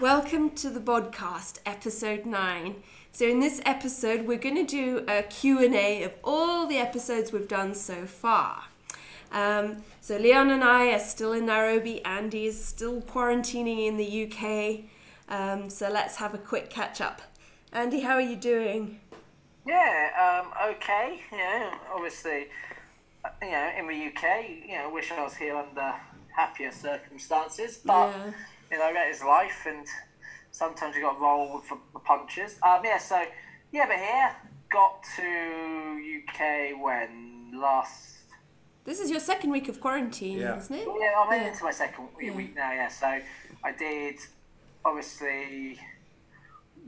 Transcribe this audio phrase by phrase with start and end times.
[0.00, 2.76] Welcome to the podcast, episode 9.
[3.12, 7.46] So in this episode, we're going to do a Q&A of all the episodes we've
[7.46, 8.62] done so far.
[9.30, 12.02] Um, so Leon and I are still in Nairobi.
[12.02, 14.84] Andy is still quarantining in the UK.
[15.28, 17.20] Um, so let's have a quick catch up.
[17.70, 19.00] Andy, how are you doing?
[19.66, 21.20] Yeah, um, okay.
[21.30, 22.46] You know, obviously,
[23.22, 25.92] uh, you know, in the UK, you know, wish I was here under
[26.34, 28.32] happier circumstances, but Yeah.
[28.70, 29.86] You know, that is life, and
[30.52, 32.58] sometimes you got to roll with the the punches.
[32.62, 33.22] Um, yeah, so
[33.72, 34.30] yeah, but here
[34.70, 38.06] got to UK when last.
[38.84, 40.56] This is your second week of quarantine, Yeah.
[40.58, 40.86] isn't it?
[41.00, 41.48] Yeah, I'm Yeah.
[41.48, 42.32] into my second week, Yeah.
[42.36, 42.72] week now.
[42.72, 43.20] Yeah, so
[43.64, 44.18] I did
[44.84, 45.78] obviously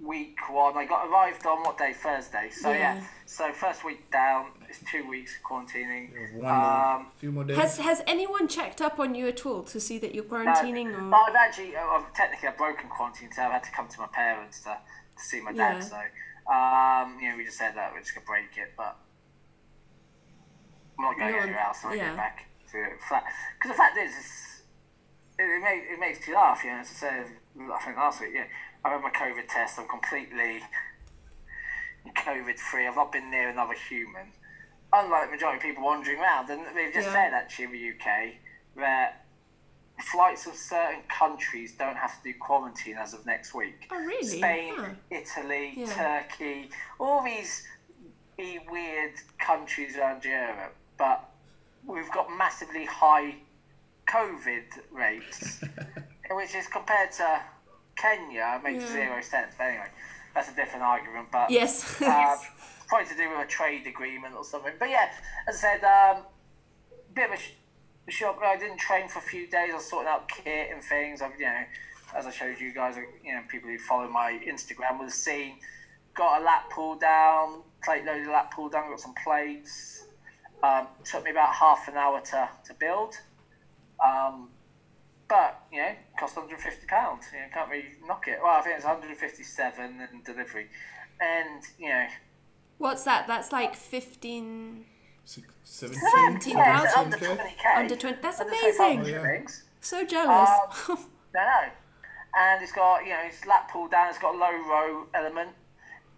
[0.01, 0.77] week one.
[0.77, 1.93] I got arrived on what day?
[1.93, 2.51] Thursday.
[2.51, 3.03] So yeah, Yeah.
[3.27, 4.53] so first week down.
[4.69, 6.13] It's two weeks of quarantining.
[6.35, 7.57] One more, Um, few more days.
[7.57, 10.91] Has has anyone checked up on you at all to see that you're quarantining?
[10.93, 13.89] No, or I've actually, uh, I've technically a broken quarantine, so I've had to come
[13.89, 14.79] to my parents to,
[15.17, 15.77] to see my dad.
[15.77, 15.81] Yeah.
[15.81, 15.97] So,
[16.53, 18.97] um, you know, we just said that we're just gonna break it, but
[20.99, 21.85] I'm not going No one- anywhere else.
[21.85, 22.09] when I yeah.
[22.09, 23.25] get back to flat.
[23.59, 24.13] Because the fact is,
[25.39, 26.63] it, it, makes, it makes you laugh.
[26.65, 27.27] You know, as I said,
[27.73, 28.45] I think last week, yeah,
[28.85, 29.79] I had my COVID test.
[29.79, 30.61] I'm completely
[32.17, 32.87] COVID free.
[32.87, 34.33] I've not been near another human.
[34.93, 37.13] Unlike the majority of people wandering around, and they've just Yeah.
[37.13, 38.39] said actually in the UK
[38.77, 39.25] that
[40.11, 43.87] flights of certain countries don't have to do quarantine as of next week.
[43.91, 44.23] Oh, really?
[44.39, 44.91] Spain, Huh.
[45.11, 45.87] Italy, Yeah.
[45.95, 47.67] Turkey, all these
[48.39, 51.31] weird countries around Europe, but
[51.87, 53.37] we've got massively high
[54.09, 55.61] COVID rates,
[56.31, 57.41] which is compared to
[57.97, 58.93] Kenya makes Yeah.
[58.93, 59.55] zero sense.
[59.57, 59.89] But anyway,
[60.35, 61.29] that's a different argument.
[61.31, 62.01] But Yes.
[62.03, 62.37] uh,
[62.89, 64.73] probably to do with a trade agreement or something.
[64.79, 65.11] But yeah,
[65.49, 66.25] as I said, um,
[67.15, 67.53] bit of a sh-
[68.09, 68.41] shock.
[68.43, 69.71] I didn't train for a few days.
[69.73, 71.23] I was sorting out kit and things.
[71.23, 71.65] I've, you know,
[72.15, 75.57] as I showed you guys, you know, people who follow my Instagram will have seen.
[76.15, 78.91] Got a lat pull down, plate loaded lat pull down.
[78.91, 80.05] Got some plates.
[80.63, 83.15] Um, took me about half an hour to, to build.
[84.05, 84.51] Um,
[85.33, 87.25] but you know, cost 150 pounds.
[87.33, 88.39] You know, can't really knock it.
[88.43, 90.69] Well, I think it's 157 and delivery,
[91.21, 92.07] and you know,
[92.77, 93.27] What's that?
[93.27, 94.85] That's like 15.
[95.25, 97.39] Six, 17, Seventeen yeah, under 17K?
[97.39, 97.77] 20k.
[97.77, 99.03] Under 20 that's Under amazing.
[99.05, 99.47] 25 Yeah.
[99.81, 100.51] So jealous.
[100.89, 100.99] Um,
[101.35, 101.63] No, no.
[102.37, 105.51] And it's got, you know, it's lat pull down, it's got a low row element.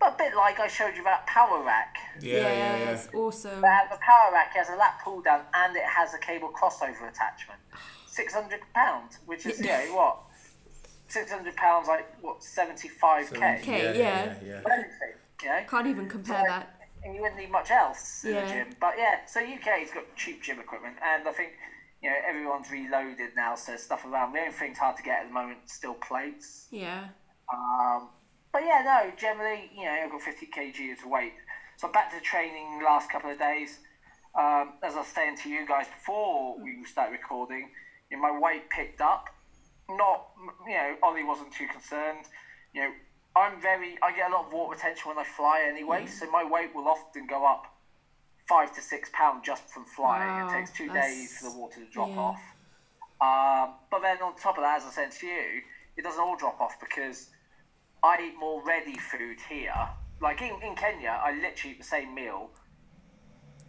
[0.00, 1.96] But a bit like I showed you that power rack.
[2.20, 2.90] Yeah, yeah, yeah.
[2.92, 3.60] it's awesome.
[3.60, 7.08] That the power rack has a lat pull down and it has a cable crossover
[7.08, 7.60] attachment.
[8.18, 10.18] £600, which is, you know, what?
[11.10, 13.32] £600, like, what, 75k?
[13.32, 13.92] Okay, yeah, yeah.
[13.94, 14.60] yeah, yeah.
[14.72, 15.50] Anything, you?
[15.68, 16.80] Can't even compare that.
[17.04, 18.44] and you wouldn't need much else in Yeah.
[18.46, 18.66] the gym.
[18.80, 21.52] But yeah, so UK's got cheap gym equipment, and I think
[22.02, 24.32] you know everyone's reloaded now, so stuff around.
[24.32, 26.66] The only thing's hard to get at the moment still plates.
[26.70, 27.08] Yeah.
[27.52, 28.08] Um,
[28.52, 31.34] but yeah, no, generally, you know, I've got 50 kg of weight.
[31.76, 33.78] So back to training last couple of days.
[34.38, 37.68] Um, as I was saying to you guys before we start recording,
[38.14, 39.28] you know, my weight picked up.
[39.88, 40.28] Not,
[40.66, 42.26] you know, Ollie wasn't too concerned.
[42.74, 42.90] You know,
[43.36, 46.44] I'm very, I get a lot of water retention when I fly anyway, so my
[46.44, 47.64] weight will often go up
[48.48, 50.46] five to six pounds just from flying.
[50.46, 52.18] Wow, it takes two days for the water to drop yeah.
[52.18, 52.40] off.
[53.20, 55.62] Um, but then on top of that, as I said to you,
[55.96, 57.30] it doesn't all drop off because
[58.02, 59.74] I eat more ready food here.
[60.20, 62.50] Like in, in Kenya, I literally eat the same meal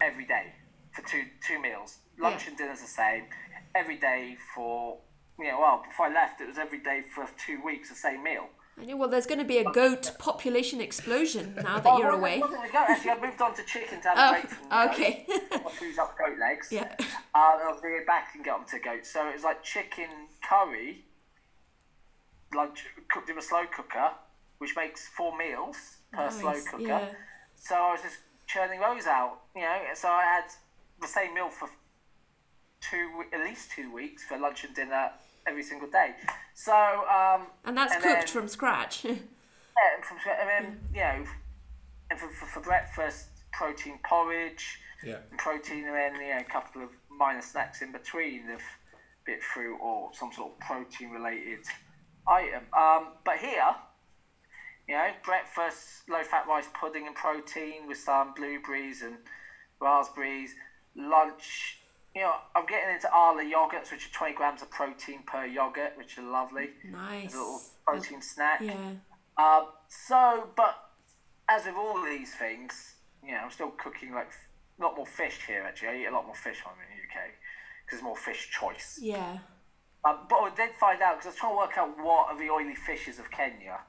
[0.02, 0.54] every day
[0.92, 1.98] for two two meals.
[2.18, 2.50] Lunch Yeah.
[2.50, 3.26] and dinner's the same
[3.76, 4.98] every day for
[5.38, 5.60] you know.
[5.60, 8.48] Well, before I left, it was every day for two weeks the same meal.
[8.82, 12.08] I know, well, there's going to be a goat population explosion now that Oh, you're
[12.10, 12.40] well, away.
[12.40, 12.86] wasn't a goat.
[12.90, 15.26] Actually, I moved on to chicken to have a Oh, break from okay.
[15.50, 15.72] goat.
[15.74, 16.68] Fuse up goat legs.
[16.72, 16.94] Yeah.
[17.00, 17.04] Uh,
[17.64, 19.06] I'll bringing it back and get on to goat.
[19.06, 20.10] So it was like chicken
[20.44, 21.06] curry,
[22.54, 24.12] lunch cooked in a slow cooker,
[24.58, 25.78] which makes four meals
[26.12, 26.84] per slow Nice, cooker.
[26.84, 27.08] yeah.
[27.56, 29.78] So I was just churning those out, you know.
[29.94, 30.46] So I had
[31.02, 31.70] the same meal for
[32.90, 35.12] two, at least two weeks for lunch and dinner
[35.48, 36.12] every single day.
[36.54, 39.04] So um, And that's and cooked then- from scratch.
[39.06, 41.26] yeah, and, from, and then you know,
[42.10, 45.18] and for, for, for breakfast, protein porridge, Yeah.
[45.30, 48.62] and protein, and then you know, a couple of minor snacks in between of
[49.26, 51.60] bit fruit or some sort of protein related
[52.28, 52.64] item.
[52.78, 53.76] Um, but here,
[54.88, 59.16] you know, breakfast, low fat rice pudding and protein with some blueberries and
[59.82, 60.52] raspberries.
[60.96, 61.80] Lunch,
[62.16, 65.92] you know, I'm getting into Arla yogurts, which are 20 grams of protein per yogurt,
[65.96, 66.72] which are lovely.
[66.86, 67.34] nice.
[67.34, 68.62] A little protein snack.
[68.62, 68.94] Yeah.
[69.38, 70.76] Um, so, but
[71.50, 74.30] as with all these things, you know, I'm still cooking like
[74.80, 75.64] a lot more fish here.
[75.68, 77.26] Actually, I eat a lot more fish when I'm in the UK
[77.86, 78.98] because there's more fish choice.
[79.02, 79.40] Yeah.
[80.06, 82.38] Um, but I did find out because I was trying to work out what are
[82.38, 83.82] the oily fishes of Kenya.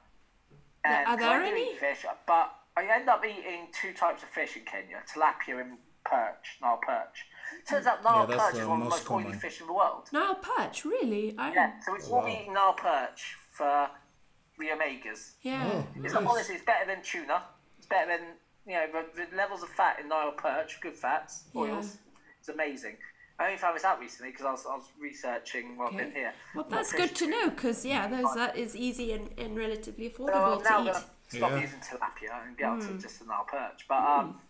[0.83, 1.75] Are 'cause there I any?
[1.75, 6.57] fish, but I end up eating two types of fish in Kenya: tilapia and perch,
[6.61, 7.27] Nile perch.
[7.67, 9.39] Turns out Nile Yeah, perch the is one of the most most oily common.
[9.39, 10.09] fish in the world.
[10.11, 11.35] Nile perch, really?
[11.37, 12.21] I, Yeah, so it's Wow.
[12.21, 13.89] all eating Nile perch for
[14.57, 15.33] the omegas.
[15.41, 15.63] yeah.
[15.65, 16.25] Oh, It's nice.
[16.27, 17.43] honestly, it's better than tuna.
[17.77, 18.27] It's better than
[18.65, 21.97] you know the, the levels of fat in Nile perch, good fats, oils.
[22.39, 22.97] It's amazing.
[23.39, 26.11] I only found this out recently because I was, I was researching while I've been
[26.11, 26.33] here.
[26.55, 30.57] Well, that's good to know because yeah, those that is easy and, and relatively affordable
[30.57, 31.03] I'm now to going eat.
[31.37, 31.59] stop Yeah.
[31.61, 33.85] using tilapia and get onto just the Nile perch.
[33.87, 34.41] But um,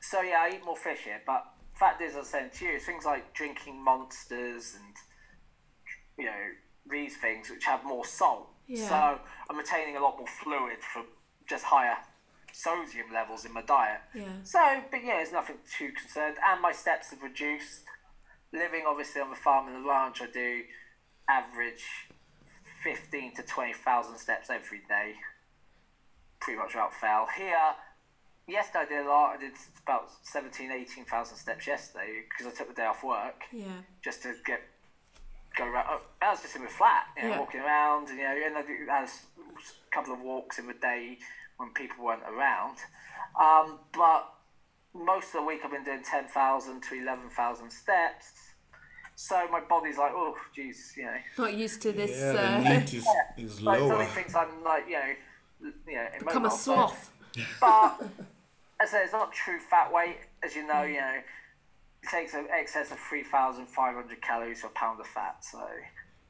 [0.00, 1.20] so yeah, I eat more fish here.
[1.26, 1.44] But
[1.78, 4.94] fact is, I was saying to you, it's things like drinking monsters and
[6.16, 6.42] you know
[6.90, 8.48] these things which have more salt.
[8.66, 8.88] Yeah.
[8.88, 9.18] So
[9.50, 11.06] I'm retaining a lot more fluid from
[11.48, 11.96] just higher
[12.52, 14.00] sodium levels in my diet.
[14.14, 14.24] Yeah.
[14.44, 14.60] So,
[14.90, 16.36] but yeah, there's nothing too concerned.
[16.48, 17.82] And my steps have reduced.
[18.52, 20.62] Living obviously on the farm and the ranch, I do
[21.28, 21.84] average
[22.84, 25.14] 15 to 20,000 steps every day,
[26.40, 27.26] pretty much without fail.
[27.36, 27.74] Here,
[28.46, 29.36] yesterday I did a lot.
[29.36, 29.52] I did
[29.84, 33.66] about 17, 18,000 steps yesterday because I took the day off work Yeah.
[34.02, 34.60] just to get
[35.56, 35.86] go around.
[35.88, 37.38] Oh, I was just in the flat, you know, Yeah.
[37.38, 39.26] walking around, and, you know, and I do had a s-
[39.92, 41.18] couple of walks in the day
[41.58, 42.78] when people weren't around.
[43.40, 44.34] Um, but
[44.92, 48.32] most of the week I've been doing 10,000 to 11,000 steps.
[49.14, 51.18] So my body's like, oh, geez, you know.
[51.38, 52.10] Not used to this.
[52.10, 53.06] Yeah, the uh, meat is,
[53.36, 53.88] is Like, lower.
[53.90, 55.14] something thinks I'm like, you know,
[55.86, 56.56] you know, become a immobile.
[56.58, 57.10] Sloth.
[57.60, 58.08] but as
[58.92, 60.82] I it's not true fat weight, as you know.
[60.82, 61.14] You know,
[62.02, 65.36] it takes an excess of three thousand five hundred calories for a pound of fat.
[65.44, 65.66] So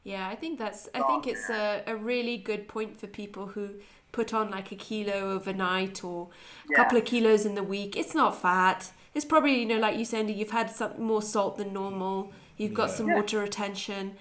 [0.05, 0.89] Yeah, I think that's.
[0.95, 3.71] I think it's a, a really good point for people who
[4.13, 6.77] put on like a kilo overnight or a Yeah.
[6.77, 7.97] couple of kilos in the week.
[7.97, 8.93] It's not fat.
[9.15, 12.33] It's probably you know like you said, you've had some more salt than normal.
[12.57, 12.95] You've got Yeah.
[12.97, 13.17] some Yeah.
[13.17, 14.17] water retention,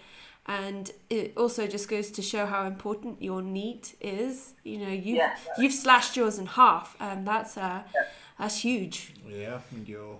[0.47, 4.53] and it also just goes to show how important your neat is.
[4.63, 5.36] You know, you've Yeah.
[5.59, 7.83] you've slashed yours in half, and that's uh,
[8.39, 9.13] that's huge.
[9.27, 10.19] Yeah, and your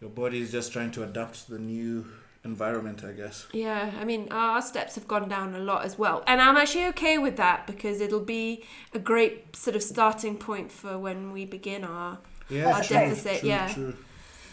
[0.00, 2.06] your body is just trying to adapt to the new
[2.44, 3.46] environment, I guess.
[3.52, 6.22] Yeah, I mean, our steps have gone down a lot as well.
[6.26, 8.64] And I'm actually okay with that because it'll be
[8.94, 12.18] a great sort of starting point for when we begin our.
[12.48, 13.68] Yeah, Our true, deficit, true, yeah.
[13.74, 13.94] true.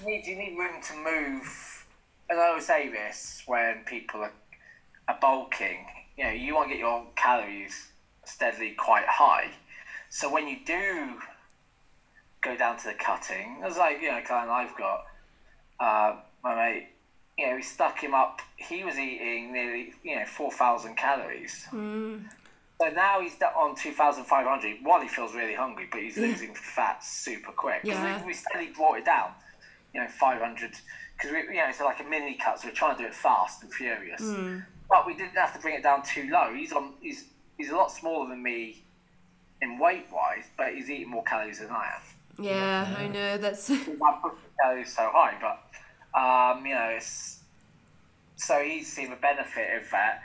[0.02, 1.86] you need, you need room to move.
[2.30, 4.34] And I always say this when people are,
[5.08, 5.86] are bulking.
[6.18, 7.92] You know, you want to get your calories
[8.26, 9.52] steadily quite high.
[10.10, 11.20] So when you do
[12.46, 15.06] go down to the cutting, it's like you know, client I've got,
[15.80, 16.88] uh, my mate.
[17.38, 18.40] You know, we stuck him up.
[18.56, 21.68] He was eating nearly you know four thousand calories.
[22.80, 24.84] So now he's on 2,500.
[24.84, 27.82] One, he feels really hungry, but he's losing fat super quick.
[27.86, 28.22] Yeah.
[28.22, 29.32] we, we steadily brought it down,
[29.94, 30.72] you know, 500.
[31.14, 33.16] Because, we, you know, it's like a mini cut, so we're trying to do it
[33.16, 34.22] fast and furious.
[34.90, 36.54] But we didn't have to bring it down too low.
[36.54, 36.96] He's on.
[37.00, 37.24] He's
[37.58, 38.84] he's a lot smaller than me
[39.62, 42.02] in weight wise, but he's eating more calories than I am.
[42.38, 43.70] Yeah, I know that's.
[43.72, 47.40] I push the calories so high, but um, you know, it's
[48.36, 50.22] so he's seen the benefit of that.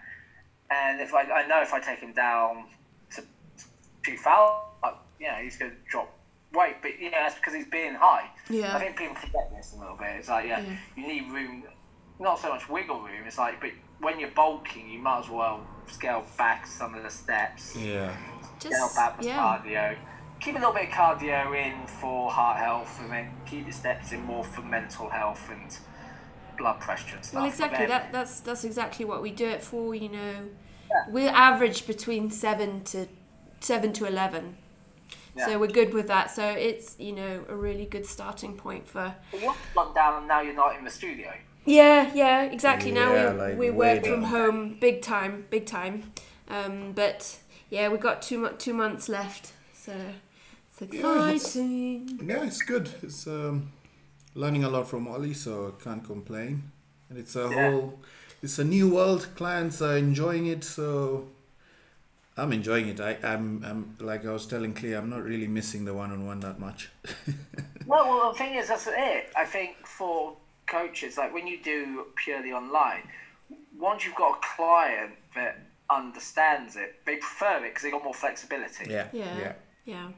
[0.71, 2.67] And if I, I know if I take him down
[3.17, 3.23] to
[4.05, 6.13] two thousand, you know, he's going to drop
[6.53, 6.77] weight.
[6.83, 8.29] But you know, that's because he's being high.
[8.49, 8.77] Yeah.
[8.77, 10.11] I think people forget this a little bit.
[10.19, 10.77] It's like, yeah, Yeah.
[10.97, 11.65] you need room,
[12.19, 13.25] not so much wiggle room.
[13.27, 13.71] It's like, but
[14.01, 18.17] when you're bulking, you might as well scale back some of the steps Yeah.
[18.59, 19.97] scale back the yeah, cardio.
[20.41, 24.13] Keep a little bit of cardio in for heart health, and then keep your steps
[24.13, 25.77] in more for mental health and
[26.57, 27.41] blood pressure and stuff.
[27.41, 27.79] well, exactly.
[27.81, 29.95] then- That that's that's exactly what we do it for.
[29.95, 30.35] You know,
[30.91, 31.11] Yeah.
[31.11, 33.07] we average between seven to
[33.61, 34.57] seven to eleven.
[35.37, 35.47] Yeah.
[35.47, 36.31] So we're good with that.
[36.31, 40.29] So it's you know a really good starting point for But you're locked down, and
[40.29, 41.33] now you're not in the studio.
[41.67, 42.91] Yeah, yeah, exactly.
[42.91, 46.13] now Yeah, we, like we way work from home big time, big time.
[46.49, 49.93] Um, but yeah, we've got two two months left, so
[50.81, 52.89] it's Yeah, it's- Yeah, it's good.
[53.03, 53.71] It's um,
[54.35, 56.71] learning a lot from Ollie, so I can't complain.
[57.09, 57.71] And it's a Yeah.
[57.71, 57.99] whole,
[58.43, 59.29] it's a new world.
[59.37, 61.29] Clients are enjoying it, so
[62.37, 63.01] I'm enjoying it.
[63.01, 66.59] I, I'm, I'm like I was telling Clay, I'm not really missing the one-on-one that
[66.59, 66.89] much.
[67.87, 69.33] Well, well, the thing is, that's it.
[69.37, 70.37] I think for
[70.69, 73.03] coaches, like when you do purely online,
[73.77, 75.59] once you've got a client that
[75.91, 78.85] understands it, they prefer it because they got more flexibility.
[78.89, 79.53] yeah, Yeah, yeah,
[79.87, 80.09] yeah,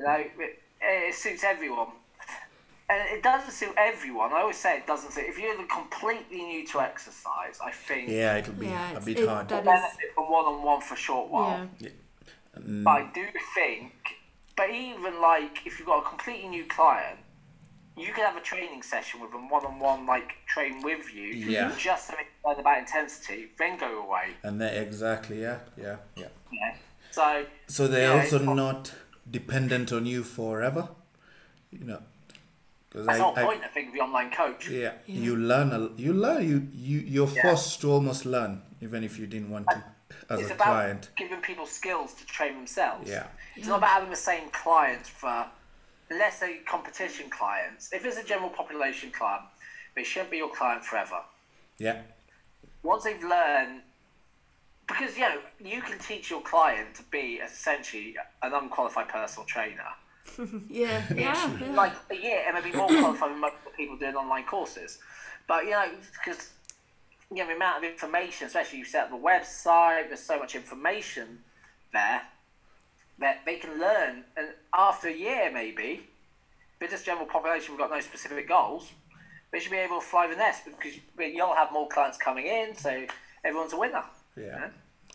[0.00, 1.88] You know, it, it suits everyone.
[2.88, 4.32] And it doesn't suit everyone.
[4.32, 5.24] I always say it doesn't suit.
[5.28, 8.36] If you're completely new to exercise, I think yeah.
[8.38, 9.48] It'll be Yeah, a it's- bit it- hard.
[9.50, 11.68] that- benefit from one on one for a short while.
[11.78, 11.90] yeah.
[12.58, 13.92] Mm, But I do think,
[14.56, 17.20] but even like if you've got a completely new client,
[17.96, 21.28] you can have a training session with them one on one, like train with you,
[21.28, 21.70] Yeah.
[21.78, 24.30] just to make learn about intensity, then go away.
[24.42, 26.28] And then exactly, yeah, yeah, yeah.
[26.50, 26.74] Yeah.
[27.12, 28.92] So So they're Yeah, also it's- not
[29.30, 30.88] dependent on you forever,
[31.70, 32.02] you know.
[32.88, 34.68] Because that's I, the whole I point, I think, of the online coach.
[34.68, 37.42] yeah, you learn a, you learn you you you're Yeah.
[37.42, 39.84] forced to almost learn even if you didn't want to
[40.28, 41.10] as it's a about client.
[41.16, 43.08] giving people skills to train themselves.
[43.08, 43.26] Yeah.
[43.56, 45.46] It's not about having the same client for,
[46.08, 47.92] unless they're competition clients.
[47.92, 49.42] If it's a general population client,
[49.94, 51.20] they shouldn't be your client forever.
[51.78, 52.02] Yeah,
[52.82, 53.82] Once they've learned,
[54.90, 59.88] because you know you can teach your client to be essentially an unqualified personal trainer.
[60.70, 61.72] Yeah, yeah, yeah.
[61.74, 64.98] like a year and maybe more qualified than most of the people doing online courses.
[65.46, 66.50] But you know, because
[67.30, 70.54] you know the amount of information, especially you set up the website, there's so much
[70.54, 71.40] information
[71.92, 72.22] there
[73.18, 76.06] that they can learn, and after a year maybe,
[76.78, 78.90] but just general population, we've got no specific goals.
[79.52, 82.74] They should be able to fly the nest because you'll have more clients coming in,
[82.76, 83.04] so
[83.44, 84.04] everyone's a winner.
[84.36, 84.68] Yeah.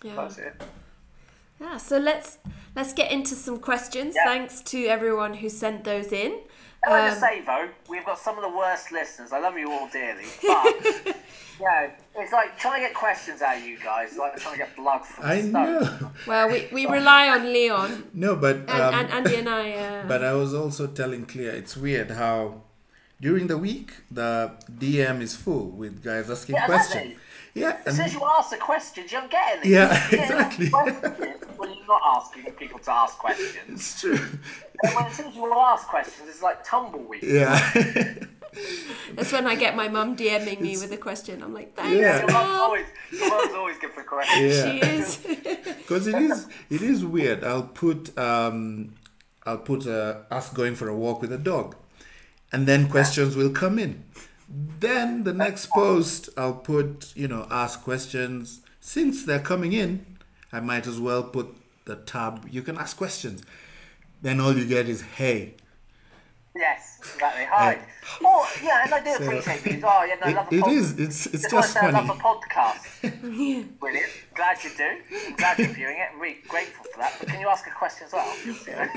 [0.03, 0.15] yeah.
[0.15, 0.61] That's it.
[1.59, 2.37] Yeah, so let's
[2.75, 4.13] let's get into some questions.
[4.15, 4.25] Yeah.
[4.25, 6.39] Thanks to everyone who sent those in.
[6.83, 9.31] Can I just Um, say though, we've got some of the worst listeners.
[9.31, 11.15] I love you all dearly, but
[11.59, 14.57] yeah, it's like trying to get questions out of you guys, it's like trying to
[14.59, 15.51] get blood from I stone.
[15.53, 16.11] know.
[16.27, 19.71] well, we, we rely on Leon No, but and, um, and Andy and I.
[19.71, 22.61] Uh, But I was also telling Clea, it's weird how
[23.19, 27.15] during the week the DM is full with guys asking Yeah, questions.
[27.55, 27.61] Exactly.
[27.61, 29.69] Yeah, As soon as you ask the questions, you don't get any.
[29.71, 30.69] Yeah, You exactly.
[30.69, 33.55] questions When you're not asking people to ask questions.
[33.69, 34.19] it's true.
[34.83, 37.23] And when, as soon as you ask questions, it's like tumbleweed.
[37.23, 37.57] Yeah,
[39.15, 41.41] that's when I get my mum DMing me with a question.
[41.43, 42.19] I'm like, thanks, Yeah.
[42.19, 42.61] Your mum's mum.
[42.61, 44.55] always, your mum's always good for questions.
[44.55, 44.71] yeah.
[44.71, 45.19] She is.
[45.85, 47.43] Because it is it is weird.
[47.43, 48.95] I'll put um
[49.45, 51.75] I'll put uh, us going for a walk with a dog,
[52.51, 54.03] and then questions will come in.
[54.47, 58.61] Then the next post I'll put you know ask questions.
[58.79, 60.05] Since they're coming in,
[60.51, 62.47] I might as well put the tab.
[62.49, 63.43] You can ask questions.
[64.21, 65.55] Then all you get is hey.
[66.55, 67.43] Yes, exactly.
[67.51, 67.77] Hi.
[68.23, 69.83] Oh, yeah, and I do So- appreciate these.
[69.83, 70.91] Oh, yeah, no, I It, love a it pod- is.
[70.99, 72.07] It's it's Just want to just say I funny.
[72.07, 73.79] love a podcast.
[73.79, 74.09] Brilliant.
[74.35, 74.89] Glad you do.
[75.27, 76.07] I'm glad you're viewing it.
[76.13, 77.13] I'm really grateful for that.
[77.19, 78.33] But can you ask a question as well?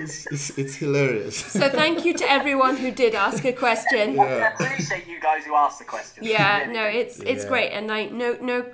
[0.00, 1.36] It's, it's, it's hilarious.
[1.36, 4.18] So thank you to everyone who did ask a question.
[4.18, 6.26] I appreciate you guys who ask the questions.
[6.26, 7.48] Yeah, Really no, it's it's Yeah.
[7.48, 8.66] great, and I no no.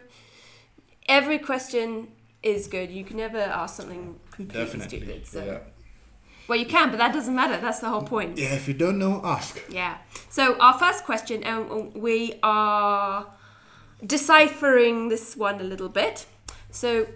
[1.08, 2.08] Every question
[2.42, 2.90] is good.
[2.90, 4.98] You can never ask something completely Definitely.
[5.00, 5.26] stupid.
[5.26, 5.44] So.
[5.44, 5.58] Yeah.
[6.46, 7.58] Well, you can, but that doesn't matter.
[7.60, 8.36] That's the whole point.
[8.38, 8.54] Yeah.
[8.54, 9.60] If you don't know, ask.
[9.70, 9.98] Yeah.
[10.28, 13.26] So our first question, and we are
[14.04, 16.26] deciphering this one a little bit.
[16.70, 17.06] So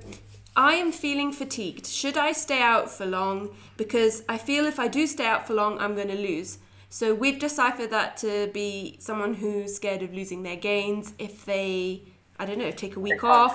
[0.57, 1.87] I am feeling fatigued.
[1.87, 3.51] Should I stay out for long?
[3.77, 6.59] Because I feel if I do stay out for long, I'm going to lose.
[6.91, 12.03] So we've deciphered that to be someone who's scared of losing their gains if they,
[12.39, 13.55] I don't know, take a week off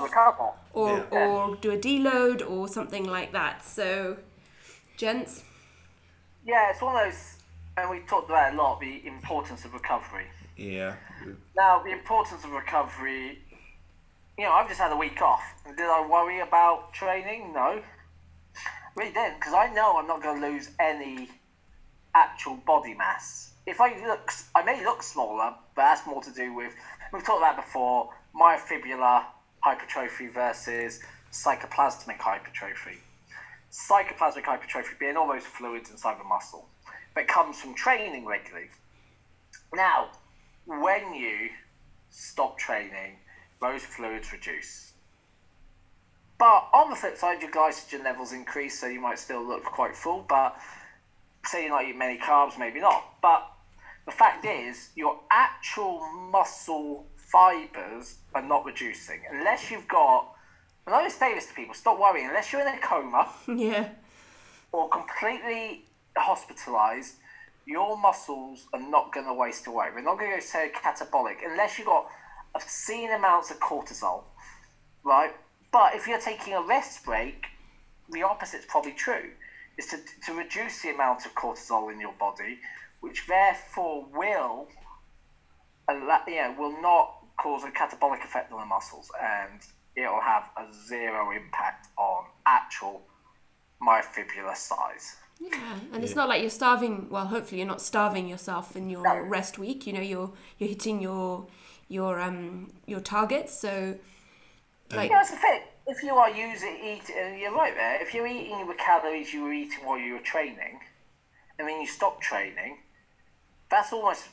[0.73, 1.27] or Yeah.
[1.29, 3.65] or do a deload or something like that.
[3.65, 4.17] So,
[4.97, 5.43] gents,
[6.45, 7.37] Yeah, it's one of those,
[7.77, 10.25] and we talked about it a lot the importance of recovery.
[10.57, 10.95] Yeah.
[11.55, 13.39] Now, the importance of recovery,
[14.37, 15.41] you know, I've just had a week off.
[15.65, 17.53] Did I worry about training?
[17.53, 17.81] No.
[18.95, 21.29] Really didn't, because I know I'm not going to lose any
[22.13, 23.53] actual body mass.
[23.65, 26.73] If I look, I may look smaller, but that's more to do with,
[27.11, 29.23] we've talked about before, myofibrillar
[29.61, 30.99] hypertrophy versus
[31.31, 32.99] sarcoplasmic hypertrophy.
[33.73, 36.69] Sarcoplasmic hypertrophy being all those fluids inside the muscle
[37.15, 38.69] that comes from training regularly.
[39.73, 40.09] Now,
[40.67, 41.49] when you
[42.11, 43.17] stop training,
[43.59, 44.93] those fluids reduce.
[46.37, 49.95] But on the flip side, your glycogen levels increase, so you might still look quite
[49.95, 50.55] full, but
[51.45, 53.03] say you're not eating many carbs, maybe not.
[53.23, 53.49] But
[54.05, 60.32] the fact is, your actual muscle fibers are not reducing unless you've got.
[60.85, 62.27] And I always say this to people: stop worrying.
[62.27, 63.89] Unless you're in a coma yeah,
[64.71, 65.85] or completely
[66.17, 67.15] hospitalized,
[67.65, 69.87] your muscles are not going to waste away.
[69.93, 72.07] We're not going to go say catabolic unless you've got
[72.55, 74.23] obscene amounts of cortisol,
[75.03, 75.31] right?
[75.71, 77.47] But if you're taking a rest break,
[78.09, 79.31] the opposite's probably true.
[79.75, 82.59] Is to, to reduce the amount of cortisol in your body,
[82.99, 84.67] which therefore will,
[85.89, 89.61] allow, yeah, will not cause a catabolic effect on the muscles, and
[89.95, 93.01] it will have a zero impact on actual
[93.81, 95.17] myofibrillar size.
[95.39, 97.09] yeah, and it's not like you're starving.
[97.09, 99.19] Well, hopefully you're not starving yourself in your No.
[99.29, 99.85] rest week.
[99.87, 101.47] You know, you're you're hitting your
[101.89, 103.53] your um your targets.
[103.53, 103.97] So,
[104.91, 105.61] like, Yeah, that's the thing.
[105.85, 108.01] If you are using eating, uh, you're right there.
[108.01, 110.79] If you're eating the calories you were eating while you were training,
[111.59, 112.77] and then you stop training,
[113.69, 114.29] that's almost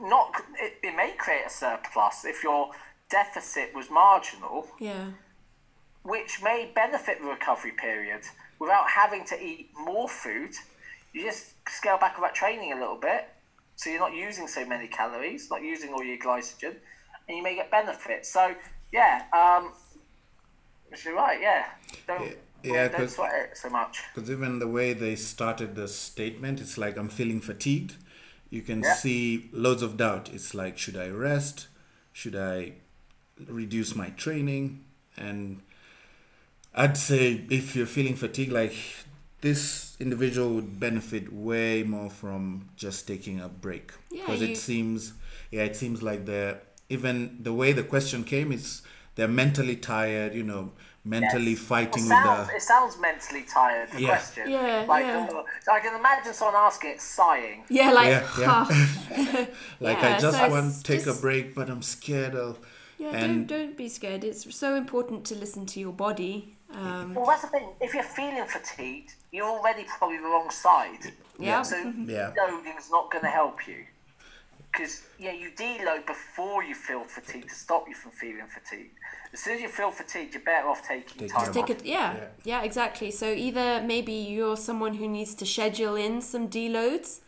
[0.00, 0.40] not.
[0.60, 2.70] It, it may create a surplus if your
[3.10, 5.10] deficit was marginal, Yeah.
[6.02, 8.22] which may benefit the recovery period
[8.58, 10.54] without having to eat more food.
[11.12, 13.28] You just scale back on that training a little bit,
[13.76, 16.76] so you're not using so many calories, not using all your glycogen,
[17.28, 18.28] and you may get benefits.
[18.32, 18.54] So
[18.92, 19.72] yeah, um,
[21.04, 21.40] you're right.
[21.40, 21.66] Yeah,
[22.06, 24.02] don't Yeah, don't 'cause- sweat it so much.
[24.14, 27.96] Because even the way they started the statement, it's like I'm feeling fatigued.
[28.48, 28.94] You can Yeah.
[28.94, 30.30] see loads of doubt.
[30.32, 31.68] It's like, should I rest?
[32.12, 32.74] Should I
[33.48, 34.84] reduce my training?
[35.16, 35.60] And
[36.74, 38.74] I'd say if you're feeling fatigued, like
[39.40, 43.92] this individual would benefit way more from just taking a break.
[44.10, 45.12] Yeah, Because you- it seems,
[45.50, 48.82] yeah, it seems like they're even the way the question came, is
[49.14, 50.34] they're mentally tired.
[50.34, 50.72] You know,
[51.04, 52.56] mentally It fighting with sounds, the.
[52.56, 53.90] it sounds mentally tired.
[53.92, 54.08] The Yeah.
[54.08, 54.50] question.
[54.50, 55.26] Yeah, Like, yeah.
[55.30, 57.64] uh, so I can imagine someone asking it, sighing.
[57.68, 59.46] Yeah, like, Yeah, yeah.
[59.80, 62.58] Like Yeah, I just so want to take just- a break, but I'm scared of.
[62.98, 64.24] Yeah, and don't, don't be scared.
[64.24, 66.56] It's so important to listen to your body.
[66.72, 67.68] Um, Well, that's the thing.
[67.80, 71.12] If you're feeling fatigued, you're already probably the wrong side.
[71.38, 71.62] yeah.
[71.62, 72.32] So Yeah.
[72.36, 73.84] deloading's not going to help you.
[74.72, 78.96] Because yeah, you deload before you feel fatigued to stop you from feeling fatigued.
[79.32, 81.70] As soon as you feel fatigued, you're better off taking Take time time Take off.
[81.70, 82.24] it, yeah, Yeah.
[82.44, 83.10] yeah, exactly.
[83.12, 87.20] So either maybe you're someone who needs to schedule in some deloads.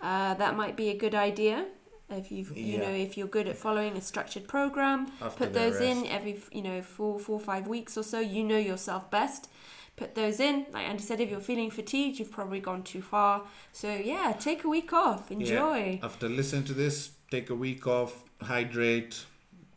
[0.00, 1.66] Uh, that might be a good idea.
[2.10, 2.78] If you you Yeah.
[2.78, 6.40] know if you're good at following a structured program, After put the those in every
[6.52, 8.18] you know four four five weeks or so.
[8.20, 9.50] You know yourself best.
[9.96, 10.64] Put those in.
[10.72, 13.42] Like Andy said, if you're feeling fatigued, you've probably gone too far.
[13.72, 15.30] So yeah, take a week off.
[15.30, 15.98] Enjoy.
[16.00, 16.06] Yeah.
[16.06, 19.26] After listening to this, take a week off, hydrate,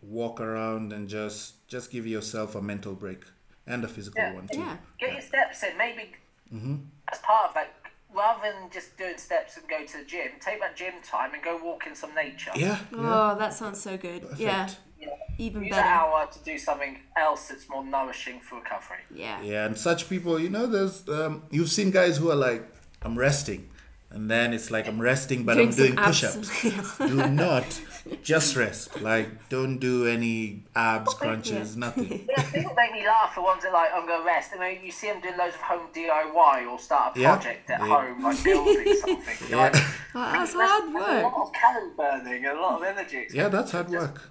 [0.01, 3.23] walk around, and just just give yourself a mental break
[3.67, 4.33] and a physical Yeah.
[4.35, 4.59] one too.
[4.59, 4.77] Yeah.
[4.99, 5.77] Get your steps in.
[5.77, 6.11] Maybe
[6.53, 6.75] Mm-hmm.
[7.11, 7.73] as part of that,
[8.13, 11.43] rather than just doing steps and go to the gym, take that gym time and
[11.43, 12.51] go walk in some nature.
[12.55, 12.77] Yeah.
[12.91, 13.31] yeah.
[13.33, 14.23] Oh, that sounds so good.
[14.37, 14.79] Yeah, Perfect.
[14.99, 15.07] Yeah.
[15.37, 15.81] even Use better.
[15.87, 18.99] an hour to do something else that's more nourishing for recovery.
[19.13, 19.41] Yeah.
[19.41, 22.63] Yeah, and such people, you know, there's um, you've seen guys who are like,
[23.01, 23.69] I'm resting,
[24.13, 26.97] and then it's like I'm resting, but I'm doing push-ups.
[26.97, 27.81] do not
[28.23, 29.01] just rest.
[29.01, 32.27] Like, don't do any abs crunches, nothing.
[32.29, 33.35] Yeah, people make me laugh.
[33.35, 35.55] The ones that like I'm going to rest, and then you see them doing loads
[35.55, 37.35] of home DIY or start a Yeah.
[37.35, 37.87] project at Yeah.
[37.87, 39.49] home, like building something.
[39.49, 41.23] You're like, Yeah, Oh, that's that's- hard that's A work.
[41.33, 43.27] lot of calorie burning, a lot of energy.
[43.33, 44.21] yeah, that's hard work.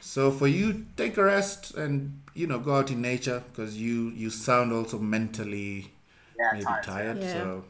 [0.00, 4.10] So for you, take a rest and you know go out in nature because you
[4.10, 5.92] you sound also mentally
[6.38, 7.18] Yeah, maybe tired, tired.
[7.22, 7.32] yeah.
[7.34, 7.64] So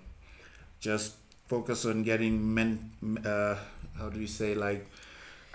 [0.80, 1.14] just
[1.46, 2.90] focus on getting men.
[3.24, 3.56] Uh,
[3.98, 4.86] how do you say like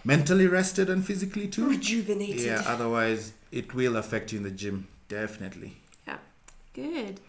[0.03, 1.69] mentally rested and physically too?
[1.69, 2.41] Rejuvenated.
[2.41, 5.77] Yeah, otherwise it will affect you in the gym, definitely.
[6.07, 6.17] Yeah.
[6.73, 7.19] Good.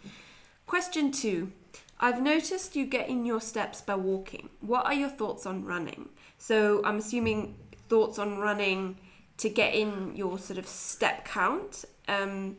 [0.67, 1.53] Question two.
[2.01, 4.49] I've noticed you get in your steps by walking.
[4.61, 6.09] What are your thoughts on running?
[6.39, 7.55] So I'm assuming
[7.89, 8.97] thoughts on running
[9.39, 11.85] to get in your sort of step count.
[12.09, 12.57] Um,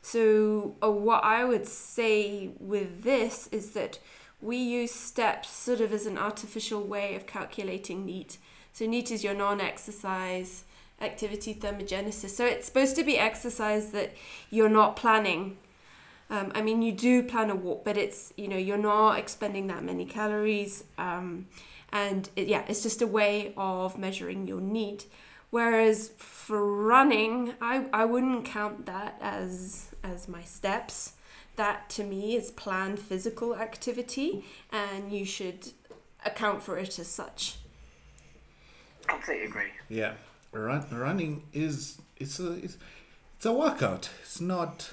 [0.00, 3.98] so uh, what I would say with this is that
[4.40, 8.38] we use steps sort of as an artificial way of calculating NEAT.
[8.72, 10.64] So NEAT is your non-exercise
[11.00, 12.30] activity thermogenesis.
[12.30, 14.12] So it's supposed to be exercise that
[14.50, 15.56] you're not planning
[16.30, 19.66] um, I mean, you do plan a walk, but it's you know you're not expending
[19.68, 21.46] that many calories, um,
[21.90, 25.06] and it, yeah, it's just a way of measuring your NEAT.
[25.50, 31.14] Whereas for running, I, I wouldn't count that as as my steps.
[31.58, 35.72] That to me is planned physical activity, and you should
[36.24, 37.56] account for it as such.
[39.08, 39.72] Completely agree.
[39.88, 40.12] Yeah,
[40.52, 42.76] run, running is it's a it's,
[43.36, 44.08] it's a workout.
[44.22, 44.90] It's not.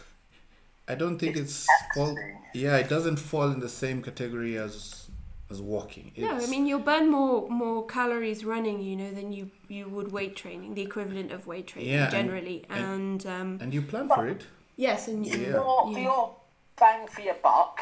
[0.88, 2.18] I don't think it's, fall.
[2.56, 5.08] Yeah, it doesn't fall in the same category as
[5.52, 6.12] as walking.
[6.18, 10.12] No, I mean you'll burn more more calories running, you know, than you you would
[10.12, 12.66] weight training, the equivalent of weight training Yeah, generally.
[12.70, 14.42] and- And, um, and you plan for it.
[14.78, 15.54] yes, and you, Yeah.
[15.62, 16.36] For, for your
[16.78, 17.82] bang for your buck,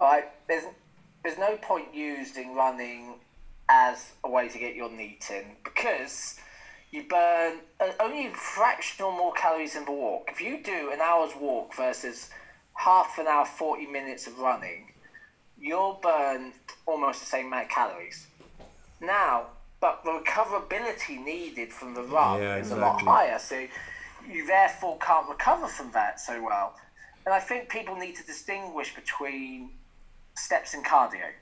[0.00, 0.24] right?
[0.48, 0.64] There's
[1.22, 3.14] there's no point using running
[3.68, 6.36] as a way to get your NEAT in because
[6.90, 7.62] you burn
[7.98, 10.28] only a fractional more calories in the walk.
[10.30, 12.30] If you do an hour's walk versus
[12.74, 14.92] half an hour, forty minutes of running,
[15.58, 16.52] you'll burn
[16.86, 18.26] almost the same amount of calories.
[19.00, 19.46] Now,
[19.80, 23.66] but the recoverability needed from the run Yeah, is a lot higher, so
[24.26, 26.74] you therefore can't recover from that so well.
[27.26, 29.72] And I think people need to distinguish between
[30.36, 31.34] steps and cardio.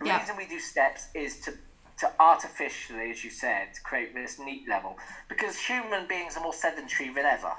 [0.00, 0.18] The Yeah.
[0.18, 1.58] reason we do steps is to
[1.98, 4.96] to artificially, as you said, create this neat level
[5.28, 7.56] because human beings are more sedentary than ever.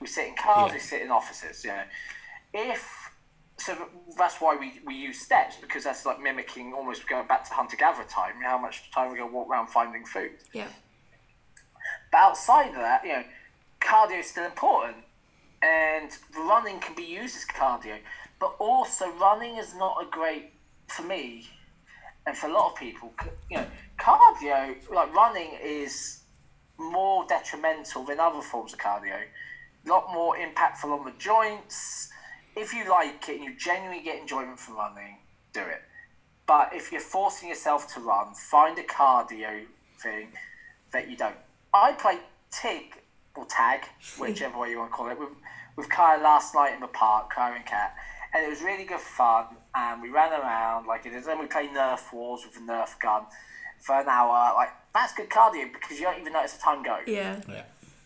[0.00, 0.74] We sit in cars, Yeah.
[0.74, 1.62] we sit in offices.
[1.64, 1.84] You know,
[2.52, 3.12] if
[3.58, 7.54] so that's why we, we use steps because that's like mimicking almost going back to
[7.54, 8.40] hunter gatherer time.
[8.42, 10.32] How much time we go walk around finding food.
[10.52, 10.68] Yeah.
[12.10, 13.24] But outside of that, you know,
[13.80, 15.04] cardio is still important,
[15.62, 17.98] and running can be used as cardio.
[18.38, 20.52] But also, running is not a great
[20.88, 21.48] for me,
[22.26, 23.12] and for a lot of people.
[23.50, 23.66] You know,
[23.98, 26.22] cardio like running is
[26.78, 29.22] more detrimental than other forms of cardio.
[29.84, 32.10] A lot more impactful on the joints.
[32.54, 35.18] If you like it and you genuinely get enjoyment from running,
[35.52, 35.82] do it.
[36.46, 39.64] But if you're forcing yourself to run, find a cardio
[40.00, 40.28] thing
[40.92, 41.36] that you don't.
[41.74, 42.18] I play
[42.50, 43.02] TIG
[43.36, 43.80] or tag,
[44.18, 45.30] whichever way you want to call it, with,
[45.76, 47.94] with Kaya last night in the park, Kaya and Kat,
[48.34, 49.46] and it was really good fun.
[49.74, 51.26] And we ran around like it is.
[51.26, 53.22] Then we played Nerf Wars with a Nerf gun
[53.80, 54.54] for an hour.
[54.54, 56.98] Like that's good cardio because you don't even notice the time go.
[57.06, 57.40] Yeah.
[57.48, 57.62] Yeah.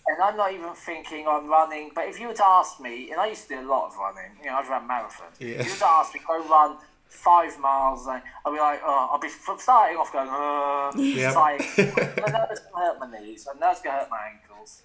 [0.08, 1.92] And I'm not even thinking I'm running.
[1.94, 3.96] But if you were to ask me, and I used to do a lot of
[3.96, 5.38] running, you know, I've run marathons.
[5.38, 5.60] Yeah.
[5.60, 9.08] If you were to ask me, go run five miles, and I'll be like, oh,
[9.12, 11.30] I'll be starting off going, uh, Yeah.
[11.32, 11.60] sighing.
[11.60, 13.46] I know it's gonna hurt my knees.
[13.52, 14.82] I know it's gonna hurt my ankles.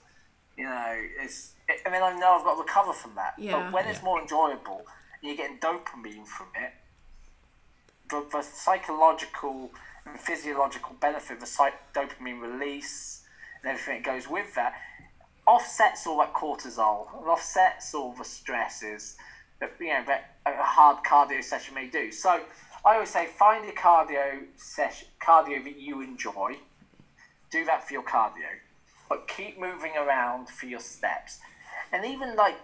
[0.57, 1.53] You know, it's.
[1.67, 3.33] It, I mean, I know I've got to recover from that.
[3.37, 3.53] Yeah.
[3.53, 4.85] But when it's more enjoyable
[5.21, 6.73] and you're getting dopamine from it,
[8.09, 9.71] the, the psychological
[10.05, 13.23] and physiological benefit, the psych- dopamine release,
[13.61, 14.73] and everything that goes with that,
[15.47, 19.15] offsets all that cortisol and offsets all the stresses
[19.59, 22.11] that you know that a hard cardio session may do.
[22.11, 22.41] So
[22.83, 26.57] I always say find a cardio session, cardio that you enjoy.
[27.51, 28.49] Do that for your cardio,
[29.09, 31.39] but keep moving around for your steps,
[31.91, 32.57] and even like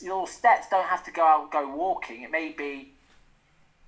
[0.00, 2.22] your steps don't have to go out and go walking.
[2.22, 2.92] It may be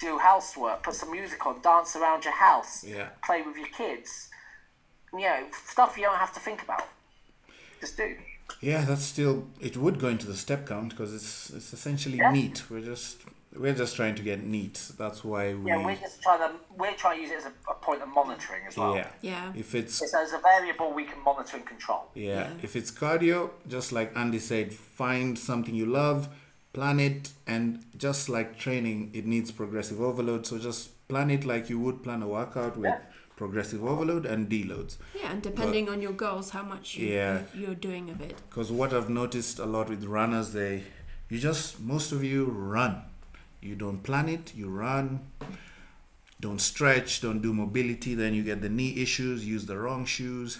[0.00, 3.10] do housework, put some music on, dance around your house, Yeah.
[3.24, 4.28] play with your kids.
[5.12, 6.88] You know, stuff you don't have to think about.
[7.80, 8.16] Just do.
[8.60, 12.32] Yeah, that's still it would go into the step count because it's it's essentially Yeah.
[12.32, 12.68] neat.
[12.70, 13.18] We're just
[13.56, 14.80] we're just trying to get neat.
[14.98, 17.52] That's why we Yeah, we're just trying to we're trying to use it as a,
[17.70, 18.94] a point of monitoring as well.
[18.96, 19.08] yeah.
[19.20, 19.52] Yeah.
[19.54, 22.10] If it's It's as a variable we can monitor and control.
[22.14, 22.50] yeah, Yeah.
[22.62, 26.28] if it's cardio, just like Andy said, find something you love,
[26.72, 30.46] plan it, and just like training, it needs progressive overload.
[30.46, 33.00] So just plan it like you would plan a workout with Yeah.
[33.36, 34.96] progressive overload and deloads.
[35.14, 37.42] Yeah, and depending on your goals, how much you, Yeah.
[37.54, 38.36] you're doing of it.
[38.48, 40.84] Because what I've noticed a lot with runners, they
[41.28, 43.02] you just most of you run.
[43.62, 45.20] You don't plan it, you run.
[46.40, 50.58] Don't stretch, don't do mobility, then you get the knee issues, use the wrong shoes.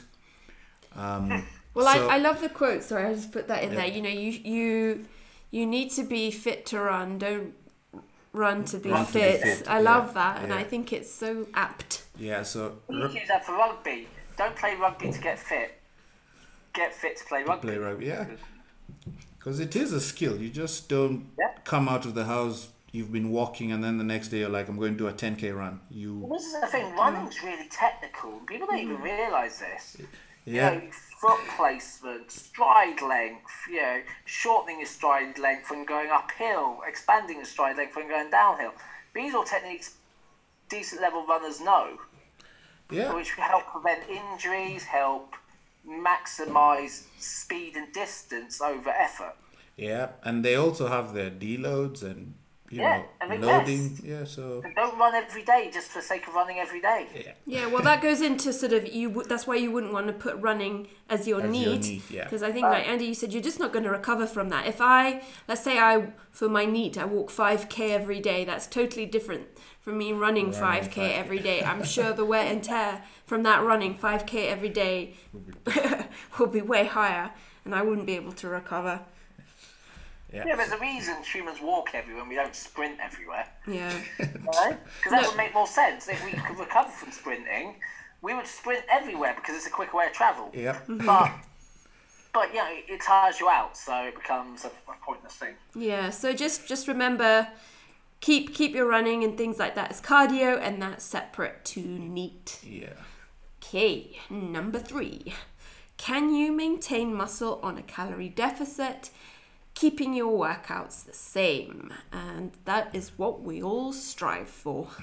[0.95, 2.83] Um, Well, so- I, I love the quote.
[2.83, 3.77] Sorry, I just put that in Yeah.
[3.77, 3.87] there.
[3.88, 5.05] You know, you you
[5.51, 7.19] you need to be fit to run.
[7.19, 7.55] Don't
[8.35, 9.41] run to be, Run to be fit.
[9.43, 10.57] fit, I yeah, love that, and yeah.
[10.59, 12.03] I think it's so apt.
[12.19, 14.07] yeah, so We ru- use that for rugby.
[14.37, 15.81] Don't play rugby to get fit.
[16.75, 17.69] Get fit to play rugby.
[17.69, 18.27] play rugby, yeah.
[19.38, 20.37] Because it is a skill.
[20.37, 21.53] You just don't Yeah.
[21.65, 22.69] come out of the house.
[22.92, 25.12] You've been walking, and then the next day you're like, "I'm going to do a
[25.12, 26.94] 10k run." You, this is the thing.
[26.94, 28.33] Running's really technical.
[28.46, 29.02] People don't even mm.
[29.02, 29.96] realise this.
[30.44, 36.11] yeah, You know, foot placement, stride length, you know, shortening your stride length when going
[36.11, 38.72] uphill, expanding your stride length when going downhill.
[39.14, 39.94] These are techniques
[40.68, 41.98] decent level runners know,
[42.90, 45.35] yeah, which help prevent injuries, help
[45.87, 49.37] maximise speed and distance over effort.
[49.76, 50.09] yeah.
[50.22, 52.35] And they also have their deloads and
[52.72, 53.88] you Yeah, and know they loading.
[53.90, 54.02] rest.
[54.04, 57.06] Yeah, so And don't run every day just for the sake of running every day.
[57.14, 57.32] yeah.
[57.46, 59.08] Yeah, well, that goes into sort of you.
[59.08, 62.24] w- That's why you wouldn't want to put running as your As NEAT, NEAT, yeah.
[62.24, 64.66] Because I think, like Andy, you said, you're just not going to recover from that.
[64.66, 68.44] If I, let's say, I for my NEAT, I walk five k every day.
[68.44, 69.46] That's totally different
[69.80, 71.18] from me running Running five k 5K.
[71.18, 71.62] every day.
[71.62, 75.14] I'm sure the wear and tear from that running five k every day
[76.38, 77.32] will be way higher,
[77.64, 79.00] and I wouldn't be able to recover.
[80.33, 80.45] Yeah.
[80.47, 83.47] Yeah, there's a reason humans walk everywhere and we don't sprint everywhere.
[83.66, 84.77] Yeah, Because
[85.11, 86.09] that would make more sense.
[86.09, 87.75] If we could recover from sprinting,
[88.23, 90.51] we would sprint everywhere because it's a quicker way of travel.
[90.55, 90.79] Yeah.
[90.88, 91.07] Mm-hmm.
[91.07, 91.33] But,
[92.33, 95.55] but you know, it, it tires you out, so it becomes a, a pointless thing.
[95.75, 96.09] yeah.
[96.11, 97.49] So just just remember,
[98.21, 102.59] keep keep your running and things like that as cardio, and that's separate to neat.
[102.62, 102.95] Yeah.
[103.62, 105.35] Okay, number three.
[105.99, 109.11] Can you maintain muscle on a calorie deficit,
[109.74, 111.92] keeping your workouts the same?
[112.12, 114.88] And that is what we all strive for.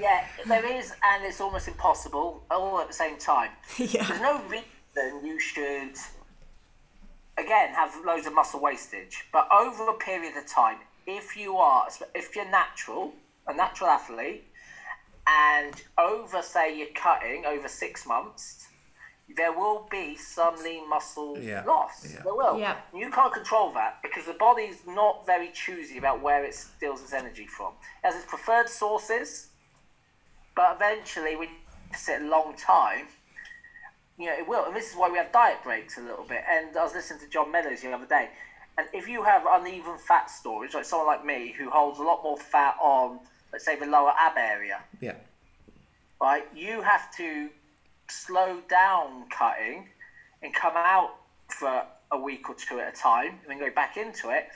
[0.00, 3.50] Yeah, there is, and it's almost impossible, all at the same time.
[3.78, 4.06] Yeah.
[4.06, 5.92] There's no reason you should,
[7.36, 9.24] again, have loads of muscle wastage.
[9.34, 13.12] But over a period of time, if you are, if you're natural,
[13.46, 14.44] a natural athlete,
[15.26, 18.68] and over, say, you're cutting over six months,
[19.34, 22.06] there will be some lean muscle Yeah, loss.
[22.14, 22.22] yeah.
[22.22, 22.58] There will.
[22.58, 22.76] Yeah.
[22.94, 27.12] You can't control that because the body's not very choosy about where it steals its
[27.12, 27.72] energy from.
[28.04, 29.48] It has its preferred sources,
[30.54, 31.54] but eventually, when you
[31.98, 33.06] sit a long time,
[34.16, 34.64] you know, it will.
[34.64, 36.42] And this is why we have diet breaks a little bit.
[36.48, 38.30] And I was listening to John Meadows the other day.
[38.78, 42.22] And if you have uneven fat storage, like someone like me who holds a lot
[42.22, 43.18] more fat on,
[43.52, 45.14] let's say, the lower ab area, Yeah.
[46.20, 47.50] right, you have to
[48.08, 49.88] slow down cutting
[50.42, 51.10] and come out
[51.48, 54.48] for a week or two at a time and then go back into it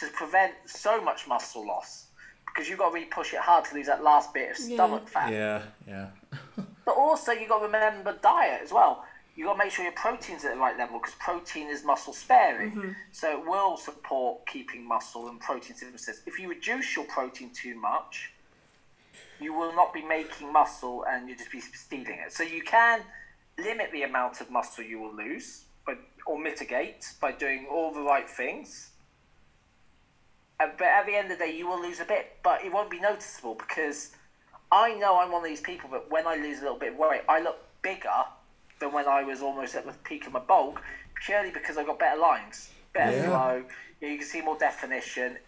[0.00, 2.06] to prevent so much muscle loss.
[2.46, 4.74] Because you've got to really push it hard to lose that last bit of Yeah.
[4.76, 5.32] stomach fat.
[5.32, 5.62] Yeah.
[5.86, 6.08] Yeah.
[6.86, 9.04] But also, you've got to remember diet as well.
[9.34, 12.12] You've got to make sure your protein's at the right level because protein is muscle
[12.12, 12.90] sparing, mm-hmm.
[13.10, 16.22] so it will support keeping muscle and protein synthesis.
[16.26, 18.30] If you reduce your protein too much,
[19.40, 22.32] you will not be making muscle and you'll just be stealing it.
[22.32, 23.04] So you can
[23.58, 28.02] limit the amount of muscle you will lose, but or mitigate by doing all the
[28.02, 28.90] right things.
[30.58, 32.72] Uh, But at the end of the day, you will lose a bit, but it
[32.72, 34.10] won't be noticeable because
[34.72, 36.98] I know I'm one of these people that when I lose a little bit of
[36.98, 38.24] weight, I look bigger
[38.80, 40.82] than when I was almost at the peak of my bulk,
[41.24, 43.26] purely because I got better lines, better Yeah.
[43.26, 43.64] flow.
[44.00, 45.38] You, know, you can see more definition.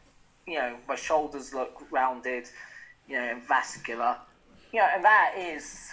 [0.47, 2.49] You know, my shoulders look rounded.
[3.09, 4.17] You know, and vascular.
[4.73, 5.93] You know, and that is,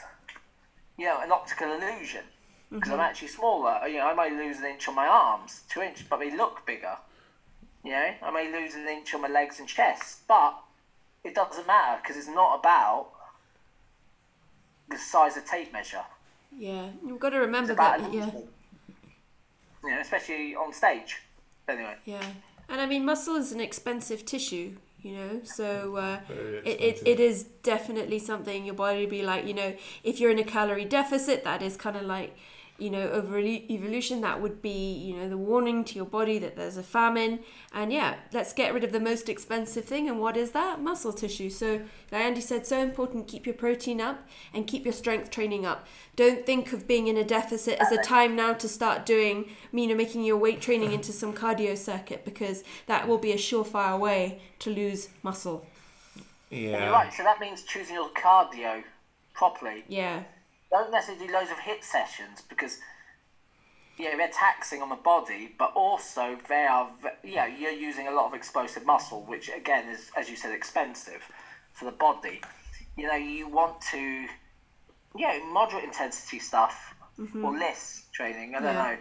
[0.97, 2.23] you know, an optical illusion
[2.69, 3.06] because I'm mm-hmm.
[3.06, 3.71] actually smaller.
[3.71, 6.36] Uh, you know, I may lose an inch on my arms, two inches, but they
[6.36, 6.97] look bigger.
[7.84, 10.56] You know, I may lose an inch on my legs and chest, but
[11.23, 13.10] it doesn't matter because it's not about
[14.89, 16.04] the size of tape measure.
[16.58, 18.13] Yeah, you've got to remember that.
[18.13, 18.32] Yeah,
[19.84, 21.21] You know, especially on stage.
[21.67, 22.23] Anyway, yeah.
[22.69, 26.20] And I mean, muscle is an expensive tissue, you know, so uh,
[26.65, 30.39] it, it, it is definitely something your body be like, you know, if you're in
[30.39, 32.36] a calorie deficit, that is kind of like,
[32.77, 36.57] you know, over evolution, that would be, you know, the warning to your body that
[36.57, 37.39] there's a famine.
[37.73, 40.09] And yeah, let's get rid of the most expensive thing.
[40.09, 40.81] And what is that?
[40.81, 41.49] Muscle tissue.
[41.49, 45.65] So, like Andy said, so important, keep your protein up and keep your strength training
[45.65, 45.88] up.
[46.17, 49.88] Don't think of being in a deficit as a time now to start doing, you
[49.88, 53.97] know, making your weight training into some cardio circuit because that will be a surefire
[53.97, 55.65] way to lose muscle.
[56.51, 56.89] And you're Yeah.
[56.89, 57.13] right.
[57.13, 58.83] So that means choosing your cardio
[59.33, 59.83] properly.
[59.88, 60.23] Yeah.
[60.75, 62.79] Don't necessarily do loads of HIIT sessions because
[63.97, 68.11] yeah, they're taxing on the body, but also they are ve- yeah, you're using a
[68.11, 71.29] lot of explosive muscle, which again is, as you said, expensive
[71.71, 72.41] for the body.
[72.97, 74.27] You know, you want to
[75.15, 77.45] yeah, moderate intensity stuff mm-hmm.
[77.45, 78.53] or less training.
[78.55, 78.83] I don't Yeah.
[78.83, 78.97] know.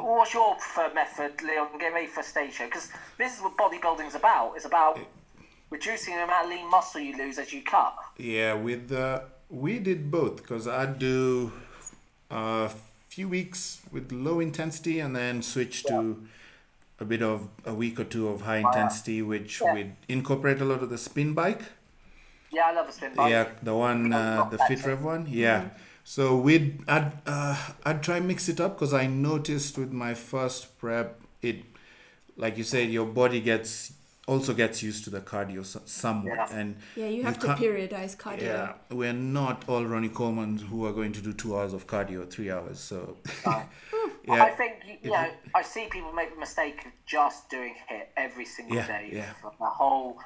[0.00, 1.76] What's your preferred method, Leon?
[1.78, 4.54] Get ready for stage show because this is what bodybuilding's about.
[4.56, 4.98] It's about
[5.68, 7.94] reducing the amount of lean muscle you lose as you cut.
[8.16, 11.52] Yeah, with the we did both because I do
[12.30, 12.70] a
[13.08, 16.22] few weeks with low intensity and then switch to
[17.00, 19.72] a bit of a week or two of high intensity, which Yeah.
[19.74, 21.62] would incorporate a lot of the spin bike.
[22.52, 23.30] Yeah, I love a spin bike.
[23.30, 25.26] Yeah, the one, uh, the Fit Rev one.
[25.28, 25.70] Yeah.
[26.04, 30.78] So we'd I'd uh, I'd try mix it up because I noticed with my first
[30.78, 31.64] prep it,
[32.36, 33.92] like you said, your body gets
[34.28, 36.56] also gets used to the cardio somewhat, Yeah.
[36.58, 38.42] and Yeah, you have to periodize cardio.
[38.42, 42.28] Yeah, we're not all Ronnie Coleman who are going to do two hours of cardio,
[42.30, 42.78] three hours.
[42.78, 43.66] So, I
[44.26, 48.06] yeah, think you, you know I see people make the mistake of just doing HIIT
[48.16, 49.32] every single Yeah, day yeah.
[49.40, 50.18] for the whole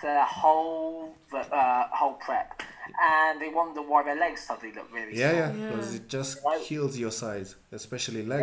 [0.00, 2.62] for the whole uh, whole prep,
[3.00, 5.56] and they wonder why their legs suddenly look really yeah, small.
[5.56, 6.60] yeah, because it just Right.
[6.62, 8.42] kills your size, especially legs.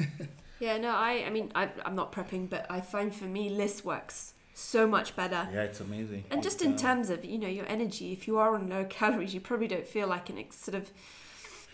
[0.00, 0.06] Yeah.
[0.60, 3.84] Yeah, no, I, I mean, I, I'm not prepping, but I find for me, LISS
[3.84, 5.48] works so much better.
[5.52, 6.24] Yeah, it's amazing.
[6.30, 9.32] And just in terms of, you know, your energy, if you are on low calories,
[9.32, 10.90] you probably don't feel like an ex- sort of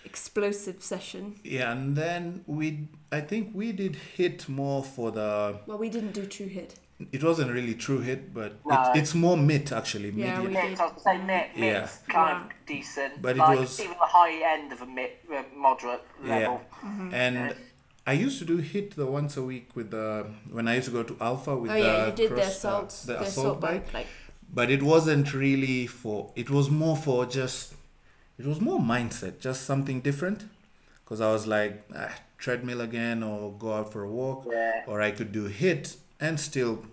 [0.04, 1.36] explosive session.
[1.42, 5.58] Yeah, and then we, I think we did HIIT more for the.
[5.66, 6.74] Well, we didn't do true HIIT.
[7.10, 8.92] It wasn't really true HIIT, but No.
[8.92, 10.10] it, it's more mid actually.
[10.10, 10.44] Yeah, medium.
[10.44, 11.88] we- Mix, I was gonna say mix, Yeah.
[12.08, 12.44] kind Wow.
[12.46, 16.02] of decent, But it like was- even the high end of a mid, uh, moderate
[16.22, 16.60] level.
[16.84, 17.56] Yeah, and
[18.06, 20.92] I used to do HIIT the once a week with the when I used to
[20.92, 23.20] go to Alpha with Oh the yeah, you did the cross- uh, assault, the the
[23.22, 23.84] assault assault bike.
[23.84, 23.94] bike.
[23.94, 24.06] Like,
[24.52, 27.74] but it wasn't really for it was more for just
[28.38, 30.44] it was more mindset just something different
[31.02, 34.82] because i was like ah, treadmill again or go out for a walk Yeah.
[34.86, 36.84] or i could do HIIT and still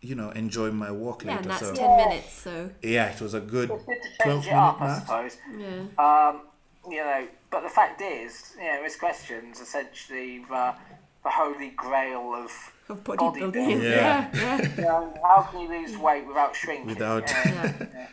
[0.00, 2.32] you know enjoy my walk yeah, later and that's so ten minutes.
[2.32, 5.36] So yeah it was a good It's good to 12 change it up, I suppose.
[5.58, 6.40] yeah, Um,
[6.88, 10.74] you know, but the fact is, you know, this question's essentially the,
[11.22, 12.50] the holy grail of
[12.88, 13.52] of bodybuilding.
[13.52, 13.82] Bodybuilding.
[13.82, 16.86] Yeah, yeah, you know, how can you lose weight without shrinking?
[16.86, 17.64] Without- Yeah.
[17.80, 18.08] yeah.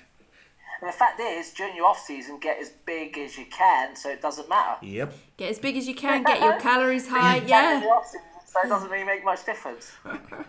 [0.81, 4.09] And the fact is, during your off season, get as big as you can, so
[4.09, 4.83] it doesn't matter.
[4.83, 5.13] Yep.
[5.37, 7.35] Get as big as you can, get your calories high.
[7.45, 7.79] Yeah.
[7.81, 9.91] the so it doesn't really make much difference.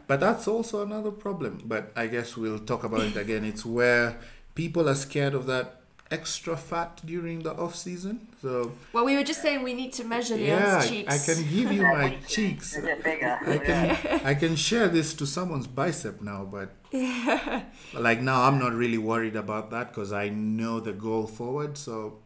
[0.07, 1.61] But that's also another problem.
[1.67, 3.45] But I guess we'll talk about it again.
[3.45, 4.19] It's where
[4.55, 5.82] people are scared of that
[6.13, 8.29] extra fat during the off season.
[8.41, 11.15] So Well, we were just saying we need to measure yeah, Leon's I, cheeks.
[11.15, 12.77] I can give you my cheeks.
[12.77, 13.39] They get bigger.
[13.55, 17.63] I can I can share this to someone's bicep now, but yeah.
[17.95, 21.79] like now I'm not really worried about that because I know the goal forward.
[21.79, 22.19] So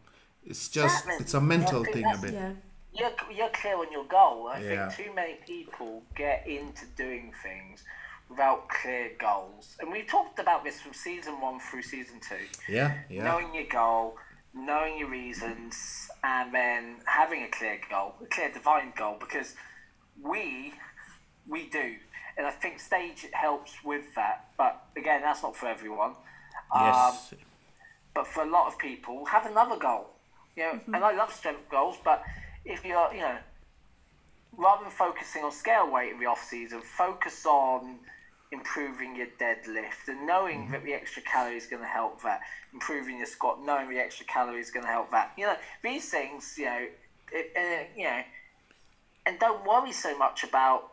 [0.45, 2.33] it's just Chapman, it's a mental yeah, thing a bit.
[2.33, 2.51] Yeah.
[2.93, 4.47] You're, you're clear on your goal.
[4.47, 4.89] I Yeah.
[4.89, 7.83] think too many people get into doing things
[8.29, 9.75] without clear goals.
[9.79, 12.35] And we've talked about this from season one through season two.
[12.71, 14.17] Yeah, yeah, knowing your goal,
[14.53, 19.55] knowing your reasons, and then having a clear goal, a clear divine goal, because
[20.21, 20.73] we
[21.47, 21.95] we do,
[22.37, 24.49] and I think stage helps with that.
[24.57, 26.11] But again, that's not for everyone.
[26.73, 27.33] Um, yes,
[28.13, 30.09] but for a lot of people, have another goal.
[30.55, 32.23] You know, and I love strength goals, but
[32.65, 33.37] if you're, you know,
[34.57, 37.99] rather than focusing on scale weight in the off season, focus on
[38.51, 42.39] improving your deadlift and knowing that the extra calorie is going to help that.
[42.73, 45.31] Improving your squat, knowing the extra calorie is going to help that.
[45.37, 46.87] You know, these things, you know,
[47.31, 48.21] it, uh, you know,
[49.25, 50.91] and don't worry so much about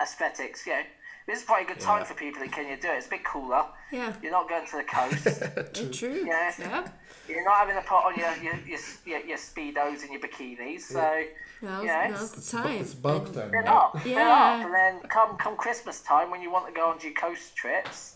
[0.00, 0.66] aesthetics.
[0.66, 0.82] You know,
[1.26, 2.04] this is probably a good time Yeah.
[2.04, 2.96] for people in Kenya to do it.
[2.98, 3.64] It's a bit cooler.
[3.90, 4.12] Yeah.
[4.22, 5.74] You're not going to the coast.
[5.74, 5.90] True.
[5.90, 6.24] True.
[6.26, 6.52] Yeah.
[6.58, 6.88] Yeah.
[7.28, 10.82] You're not having to put on your your, your, your, your speedos and your bikinis,
[10.82, 11.22] so
[11.62, 12.08] Now's, Yeah.
[12.10, 12.76] now's the time.
[12.76, 13.50] it's bulk time.
[13.50, 13.92] they're now.
[13.94, 14.58] up, they're Yeah.
[14.60, 14.66] up.
[14.66, 18.14] And then come come Christmas time when you want to go on your coast trips,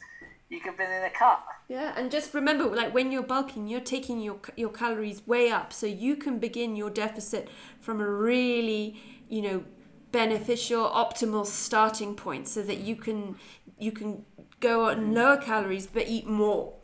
[0.51, 1.42] you could be in a cut.
[1.68, 5.73] Yeah, and just remember, like when you're bulking, you're taking your your calories way up,
[5.73, 7.49] so you can begin your deficit
[7.81, 9.64] from a really, you know,
[10.12, 13.37] beneficial, optimal starting point, so that you can
[13.79, 14.25] you can
[14.61, 16.75] go on lower calories but eat more,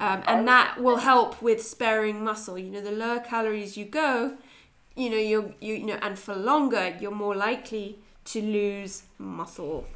[0.00, 2.58] um, and that will help with sparing muscle.
[2.58, 4.36] You know, the lower calories you go,
[4.96, 9.86] you know, you you you know, and for longer, you're more likely to lose muscle.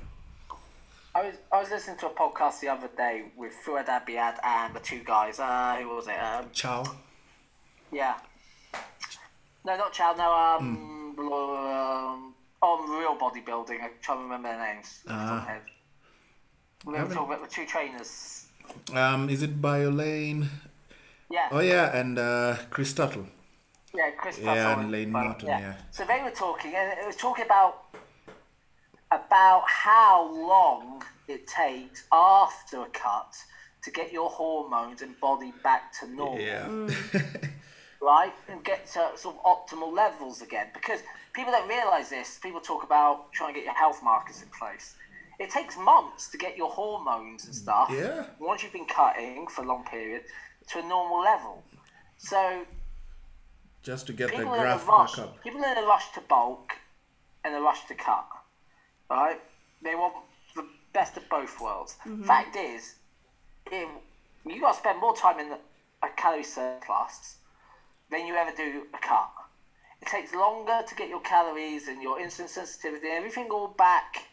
[1.14, 4.74] I was I was listening to a podcast the other day with Fouad Abiad and
[4.74, 5.38] the two guys.
[5.38, 6.18] Uh, who was it?
[6.18, 6.84] Um, Ciao.
[7.90, 8.16] yeah.
[9.64, 10.14] No, not Chow.
[10.16, 13.82] No, um, um, on real bodybuilding.
[13.82, 14.86] I'm trying to remember their names.
[14.86, 15.62] off the top of my head.
[16.84, 18.46] We were haven't- talking about the two trainers.
[18.94, 20.46] Um, is it Biolayne?
[21.30, 21.48] Yeah.
[21.50, 23.26] Oh yeah, and uh, Chris Tuttle.
[23.94, 25.74] Yeah, Chris Yeah, Tuttle and Layne well, Norton, yeah.
[25.90, 27.84] So they were talking, and it was talking about
[29.12, 33.34] about how long it takes after a cut
[33.82, 36.66] to get your hormones and body back to normal, Yeah.
[38.02, 40.66] right, and get to sort of optimal levels again.
[40.74, 41.00] Because
[41.36, 42.38] people don't realise this.
[42.42, 44.96] People talk about trying to get your health markers in place.
[45.38, 47.90] It takes months to get your hormones and stuff.
[47.92, 48.24] Yeah.
[48.40, 50.22] Once you've been cutting for a long period
[50.70, 51.62] to a normal level.
[52.16, 52.64] So
[53.82, 55.16] Just to get the people are graph rush.
[55.16, 55.42] back up.
[55.44, 56.72] People are in a rush to bulk
[57.44, 58.26] and a rush to cut.
[59.10, 59.38] Right?
[59.82, 60.14] They want
[60.56, 61.96] the best of both worlds.
[62.06, 62.24] Mm-hmm.
[62.24, 62.94] Fact is,
[63.70, 63.88] if
[64.46, 65.52] you got to spend more time in
[66.02, 67.36] a calorie surplus
[68.10, 69.30] than you ever do a cut.
[70.02, 74.28] It takes longer to get your calories and your insulin sensitivity and everything all back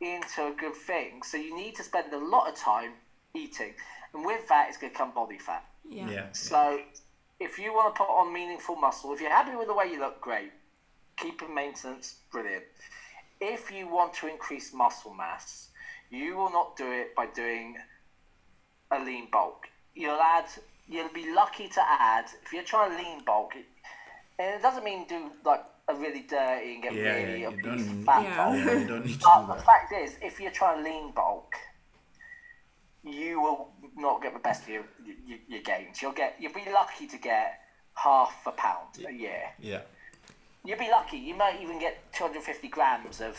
[0.00, 1.22] into a good thing.
[1.22, 2.92] So you need to spend a lot of time
[3.34, 3.74] eating,
[4.12, 5.64] and with that, it's going to come body fat.
[5.88, 6.10] Yeah.
[6.10, 6.32] Yeah.
[6.32, 6.80] So,
[7.38, 10.00] if you want to put on meaningful muscle, if you're happy with the way you
[10.00, 10.52] look, great.
[11.16, 12.64] Keeping maintenance, brilliant.
[13.40, 15.68] If you want to increase muscle mass,
[16.10, 17.76] you will not do it by doing
[18.90, 19.66] a lean bulk.
[19.94, 20.46] You'll add,
[20.88, 23.66] you'll be lucky to add, if you're trying to lean bulk, it,
[24.38, 27.88] and it doesn't mean do like a really dirty and get Yeah, really yeah, obese
[28.04, 28.36] fat Yeah.
[28.36, 28.56] bulk.
[28.56, 31.54] Yeah, you don't need to But the fact is, if you're trying to lean bulk,
[33.04, 36.02] you will not get the best of your, your, your gains.
[36.02, 37.60] You'll get you'll be lucky to get
[37.94, 39.42] half a pound a year.
[39.58, 39.82] Yeah.
[40.64, 41.16] You'll be lucky.
[41.18, 43.38] You might even get 250 grams of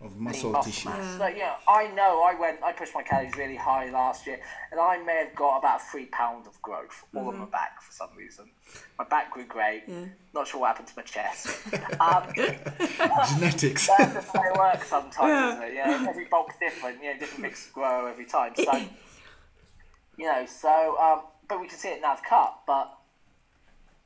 [0.00, 0.88] Of muscle muscle tissue.
[0.90, 1.18] mass.
[1.18, 2.62] So yeah, I know I went.
[2.62, 4.38] I pushed my calories really high last year,
[4.70, 7.90] and I may have got about three pounds of growth all on my back for
[7.90, 8.48] some reason.
[8.96, 9.82] My back grew great.
[9.88, 10.04] Yeah.
[10.32, 11.48] Not sure what happened to my chest.
[12.00, 13.88] um, Genetics.
[13.98, 15.74] that's the way it works sometimes, isn't it?
[15.74, 17.02] Yeah, every bulk's different.
[17.02, 18.52] You know, different bits grow every time.
[18.54, 18.72] So,
[20.16, 22.12] you know, so um, but we can see it now.
[22.12, 22.96] I've cut, but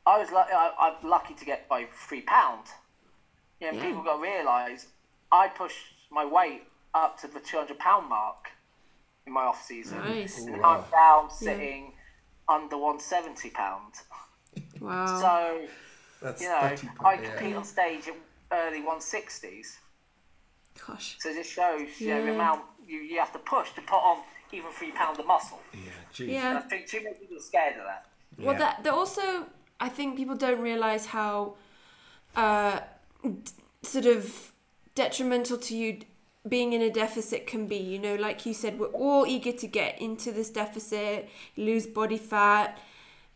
[0.06, 0.52] I was lucky.
[0.54, 2.64] I, I'm lucky to get by three pound.
[3.60, 3.84] You know, Yeah.
[3.84, 4.86] people got to realise
[5.32, 5.76] I pushed
[6.10, 6.62] my weight
[6.94, 8.50] up to the 200 pound mark
[9.26, 9.98] in my off season.
[9.98, 10.38] Nice.
[10.44, 10.84] And Wow.
[10.84, 11.94] I'm down sitting
[12.48, 13.94] under 170 pound.
[14.80, 15.06] Wow.
[15.20, 15.66] So
[16.20, 17.30] That's you know, 30 I yeah.
[17.36, 18.14] compete on stage at
[18.52, 19.76] early 160s.
[20.86, 21.16] Gosh.
[21.20, 24.18] So this shows you know, the amount you, you have to push to put on
[24.52, 25.60] even three pounds of muscle.
[25.72, 25.80] Yeah,
[26.12, 26.56] jeez.
[26.56, 28.06] I think too many people are scared of that.
[28.38, 28.58] Well, Yeah.
[28.58, 29.46] that that also,
[29.80, 31.54] I think people don't realize how
[32.36, 32.80] uh,
[33.22, 33.38] d-
[33.82, 34.51] sort of
[34.94, 36.00] detrimental to you
[36.48, 37.76] being in a deficit can be.
[37.76, 42.18] You know, like you said, we're all eager to get into this deficit, lose body
[42.18, 42.78] fat,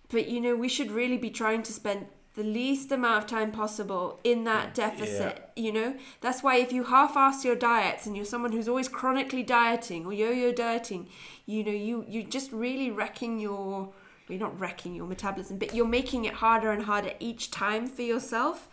[0.08, 3.50] but you know, we should really be trying to spend the least amount of time
[3.50, 5.50] possible in that deficit.
[5.56, 9.42] You know, that's why if you half-ass your diets and you're someone who's always chronically
[9.42, 11.08] dieting or yo-yo dieting,
[11.46, 13.92] you know, you you're just really wrecking your
[14.28, 18.02] you're not wrecking your metabolism, but you're making it harder and harder each time for
[18.02, 18.68] yourself.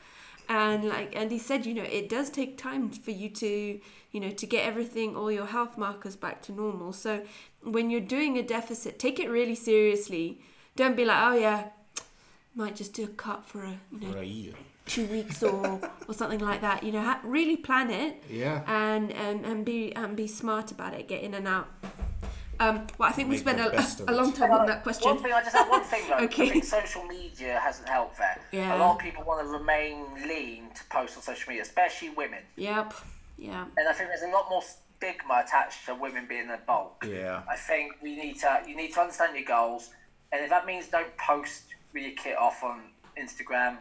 [0.49, 3.79] And like and he said, you know, it does take time for you to,
[4.11, 6.91] you know, to get everything, all your health markers back to normal.
[6.93, 7.21] So
[7.63, 10.41] when you're doing a deficit, take it really seriously.
[10.75, 11.69] Don't be like, oh yeah,
[12.55, 14.53] might just do a cut for a, you know, For a year.
[14.85, 16.83] two weeks or or something like that.
[16.83, 18.63] You know, ha- really plan it Yeah.
[18.67, 21.07] and and and be and be smart about it.
[21.07, 21.67] Get in and out.
[22.59, 25.17] Um, well, I think we Make spent a, a long time on that One question.
[25.17, 26.17] thing I just have one thing though.
[26.25, 26.47] Okay.
[26.47, 28.39] I think social media hasn't helped there.
[28.51, 28.75] Yeah.
[28.75, 32.39] A lot of people want to remain lean to post on social media, especially women.
[32.55, 32.93] Yep.
[33.37, 33.65] Yeah.
[33.77, 37.05] And I think there's a lot more stigma attached to women being in bulk.
[37.07, 37.41] Yeah.
[37.49, 39.89] I think we need to you need to understand your goals,
[40.31, 42.81] and if that means don't post with your kit off on
[43.19, 43.77] Instagram,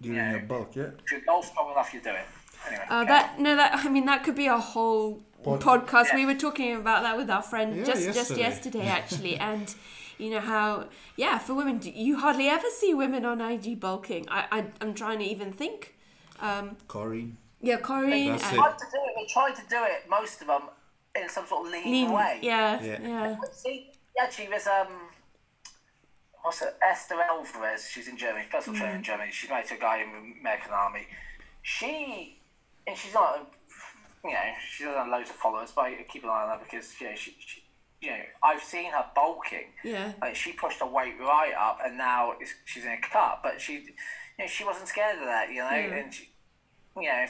[0.00, 0.30] During Yeah.
[0.32, 0.90] your bulk, yeah.
[1.04, 2.26] if your goal's strong enough, you do it.
[2.68, 3.08] Anyway, Uh, okay.
[3.08, 6.14] that no, that I mean that could be a whole Pod- podcast.
[6.14, 8.40] We were talking about that with our friend Yeah, just just yesterday.
[8.40, 9.74] yesterday actually, and
[10.18, 14.26] you know how yeah for women you hardly ever see women on IG bulking.
[14.28, 15.94] I, I I'm trying to even think.
[16.40, 17.32] Um, Corey.
[17.62, 19.12] yeah, Corinne That's and tried to do it.
[19.16, 20.08] They tried to do it.
[20.10, 20.62] Most of them
[21.14, 22.38] in some sort of lean, Lean, way.
[22.42, 22.98] yeah, Yeah.
[23.00, 23.90] yeah, See,
[24.20, 24.88] actually, there's um,
[26.42, 26.76] what's it?
[26.86, 27.88] Esther Alvarez.
[27.90, 29.30] She's in Germany, personal trainer in Germany.
[29.32, 31.06] She's married to a guy in the American Army.
[31.62, 32.38] She,
[32.86, 33.52] and she's not,
[34.24, 36.64] you know, she doesn't have loads of followers, but I keep an eye on her
[36.64, 37.62] because you know she, she
[38.02, 39.68] you know, I've seen her bulking.
[39.82, 40.12] yeah.
[40.20, 43.40] Like she pushed her weight right up, and now it's, she's in a cut.
[43.42, 43.80] But she, you
[44.38, 45.94] know, she wasn't scared of that, you know, Yeah.
[46.04, 46.28] and she,
[46.96, 47.24] you know,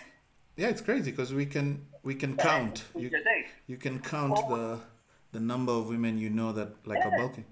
[0.57, 2.85] Yeah, it's crazy because we can we can count.
[2.95, 3.19] you You do.
[3.69, 4.81] you can count the
[5.33, 7.45] the number of women you know that like are bulking.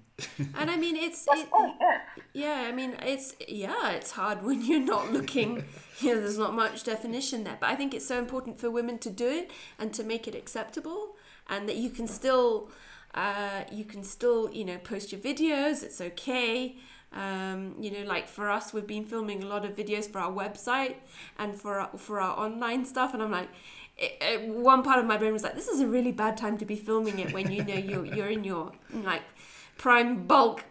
[0.57, 1.49] And I mean it's it,
[1.81, 2.01] yeah.
[2.33, 5.65] Yeah, I mean it's yeah, it's hard when you're not looking.
[6.01, 8.99] you know, there's not much definition there, but I think it's so important for women
[8.99, 11.17] to do it and to make it acceptable,
[11.49, 12.71] and that you can still,
[13.15, 15.83] uh, you can still, you know, post your videos.
[15.83, 16.77] It's okay.
[17.13, 20.33] Um, you know, like for us, we've been filming a lot of videos for our
[20.33, 20.97] website
[21.39, 23.49] and for our, for our online stuff, and I'm like.
[23.97, 26.59] It, it, one part of my brain was like, "This is a really bad time
[26.59, 29.23] to be filming it when you know you're you're in your like
[29.77, 30.65] prime bulk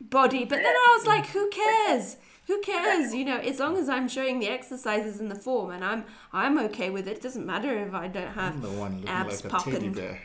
[0.00, 0.44] body.
[0.44, 2.16] But then I was like, who cares?
[2.46, 3.14] Who cares?
[3.14, 6.58] You know, as long as I'm showing the exercises in the form and I'm I'm
[6.66, 7.16] okay with it.
[7.18, 9.76] It doesn't matter if I don't have I'm the one looking abs like a teddy
[9.76, 9.92] popping.
[9.92, 10.22] bear.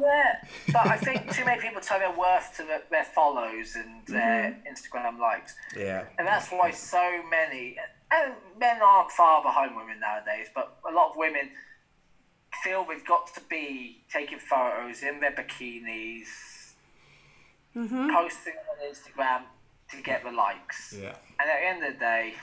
[0.00, 0.36] Yeah,
[0.72, 4.50] but I think too many people tie their worth to their, their follows and their
[4.50, 4.72] mm-hmm.
[4.72, 6.04] Instagram likes, Yeah.
[6.18, 7.76] and that's why so many
[8.10, 10.48] and men aren't far behind women nowadays.
[10.54, 11.50] But a lot of women
[12.62, 16.26] feel they've got to be taking photos in their bikinis,
[17.76, 18.10] Mm-hmm.
[18.14, 19.42] posting on Instagram
[19.90, 20.94] to get the likes.
[21.00, 21.14] Yeah.
[21.40, 22.34] And at the end of the day,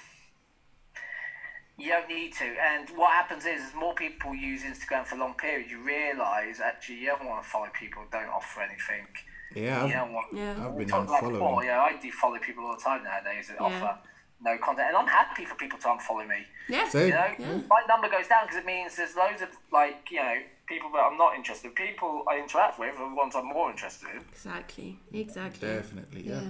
[1.77, 2.45] you don't need to.
[2.45, 6.59] And what happens is, as more people use Instagram for a long periods, you realise
[6.59, 9.07] actually you don't want to follow people who don't offer anything.
[9.55, 9.79] Yeah.
[9.85, 10.27] You I've, don't want.
[10.33, 10.67] Yeah.
[10.67, 13.57] I've been talked about before, yeah, I do follow people all the time nowadays that
[13.59, 13.65] Yeah.
[13.67, 13.97] offer
[14.41, 16.45] no content, and I'm happy for people to unfollow me.
[16.69, 16.87] Yeah.
[16.89, 17.07] Same.
[17.07, 17.61] You know, Yeah.
[17.69, 20.35] my number goes down because it means there's loads of like you know
[20.69, 21.75] people that I'm not interested.
[21.75, 24.21] People I interact with are the ones I'm more interested in.
[24.31, 24.99] Exactly.
[25.11, 25.67] Exactly.
[25.67, 26.21] Definitely.
[26.27, 26.41] Yeah.
[26.41, 26.49] Yeah.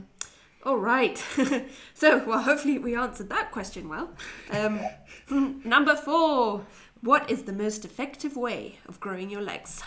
[0.65, 1.17] All right.
[1.93, 4.11] so, well, hopefully we answered that question well.
[4.51, 4.81] Um,
[5.63, 6.65] number four.
[7.01, 9.81] What is the most effective way of growing your legs?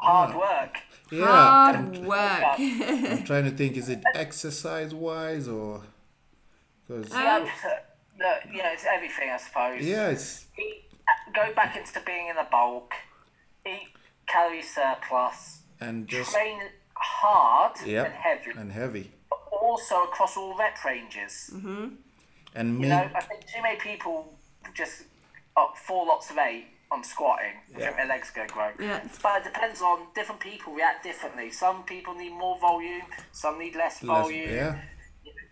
[0.00, 0.78] Hard work.
[1.12, 1.24] Yeah.
[1.26, 2.44] Hard work.
[2.58, 3.76] I'm trying to think.
[3.76, 5.82] Is it exercise wise or?
[6.88, 7.44] Because Um,
[8.18, 9.84] Look, yeah, it's everything I suppose.
[9.84, 10.81] yeah, it's Eat,
[11.34, 12.92] go back into being in the bulk.
[13.66, 13.88] Eat
[14.26, 15.60] calorie surplus.
[15.80, 16.60] and just Train
[16.94, 18.06] hard Yep.
[18.06, 18.50] and heavy.
[18.56, 21.50] and heavy but also across all rep ranges.
[21.52, 21.86] Mm-hmm.
[22.54, 22.84] and me.
[22.84, 24.32] You know, I think too many people
[24.74, 25.04] just
[25.56, 27.54] up four lots of eight on squatting.
[27.74, 27.84] I Yeah.
[27.86, 28.70] think their legs going to grow.
[28.78, 29.00] Yeah.
[29.22, 31.50] But it depends on different people react differently.
[31.50, 33.02] Some people need more volume.
[33.32, 34.50] Some need less less- volume.
[34.50, 34.78] yeah.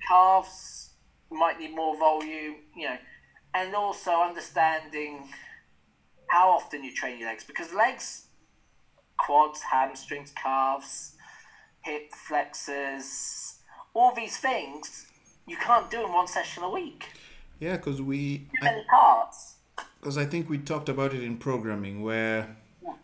[0.07, 0.91] Calves
[1.31, 2.57] might need more volume.
[2.77, 2.99] You know,
[3.55, 5.29] and also understanding
[6.31, 8.27] how often you train your legs because legs,
[9.19, 11.15] quads, hamstrings, calves,
[11.83, 13.57] hip flexors,
[13.95, 15.07] all these things
[15.47, 17.05] you can't do in one session a week.
[17.59, 19.57] Yeah, because we, Too many parts.
[20.01, 22.57] because I think we talked about it in programming where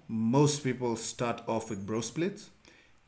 [0.08, 2.50] most people start off with bro splits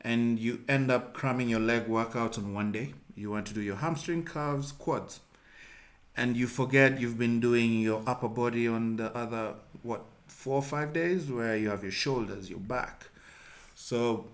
[0.01, 2.93] and you end up cramming your leg workouts on one day.
[3.15, 5.21] You want to do your hamstring, calves, quads.
[6.19, 9.53] And you forget you've been doing your upper body on the other,
[9.83, 13.05] what, four or five days where you have your shoulders, your back.
[13.75, 14.25] So,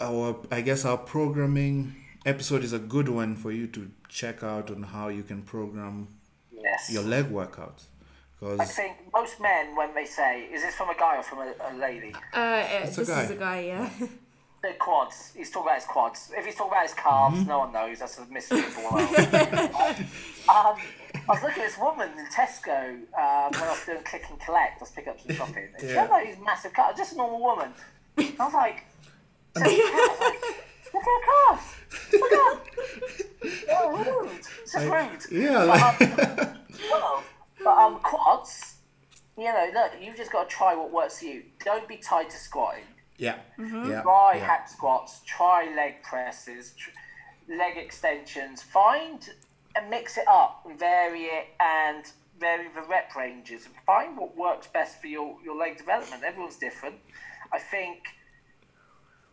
[0.00, 4.70] our, I guess our programming episode is a good one for you to check out
[4.70, 6.06] on how you can program
[6.52, 6.90] Yes.
[6.92, 7.82] your leg workouts.
[8.58, 11.52] I think most men, when they say, is this from a guy or from a,
[11.70, 12.12] a lady?
[12.32, 13.22] Uh, uh, It's a this guy.
[13.24, 13.90] is a guy, yeah.
[14.62, 15.32] The quads.
[15.36, 16.30] He's talking about his quads.
[16.36, 17.48] If he's talking about his calves, Mm-hmm.
[17.48, 17.98] no one knows.
[18.00, 19.08] That's a mystery of the world.
[20.54, 20.76] um,
[21.28, 24.38] I was looking at this woman in Tesco um, when I was doing click and
[24.40, 24.80] collect.
[24.80, 25.68] I was picking up some shopping.
[25.72, 26.02] And She Yeah.
[26.02, 27.70] had like these massive calves, just a normal woman.
[28.18, 28.84] I was like,
[29.56, 30.42] so calves, like,
[30.92, 31.74] look at her calves.
[32.12, 32.60] Look at
[33.70, 34.30] Oh, rude.
[34.62, 35.42] It's just rude.
[35.42, 36.58] yeah, But, um,
[36.90, 37.22] well,
[37.62, 38.74] but um, quads,
[39.36, 41.42] you know, look, you've just got to try what works for you.
[41.64, 42.84] Don't be tied to squatting.
[43.18, 44.44] yeah, yeah, Try yeah.
[44.46, 46.90] hack squats, try leg presses, tr-
[47.52, 48.62] leg extensions.
[48.62, 49.28] Find
[49.76, 52.04] and mix it up and vary it and
[52.38, 53.66] vary the rep ranges.
[53.66, 56.22] and Find what works best for your, your leg development.
[56.24, 56.96] Everyone's different.
[57.52, 58.02] I think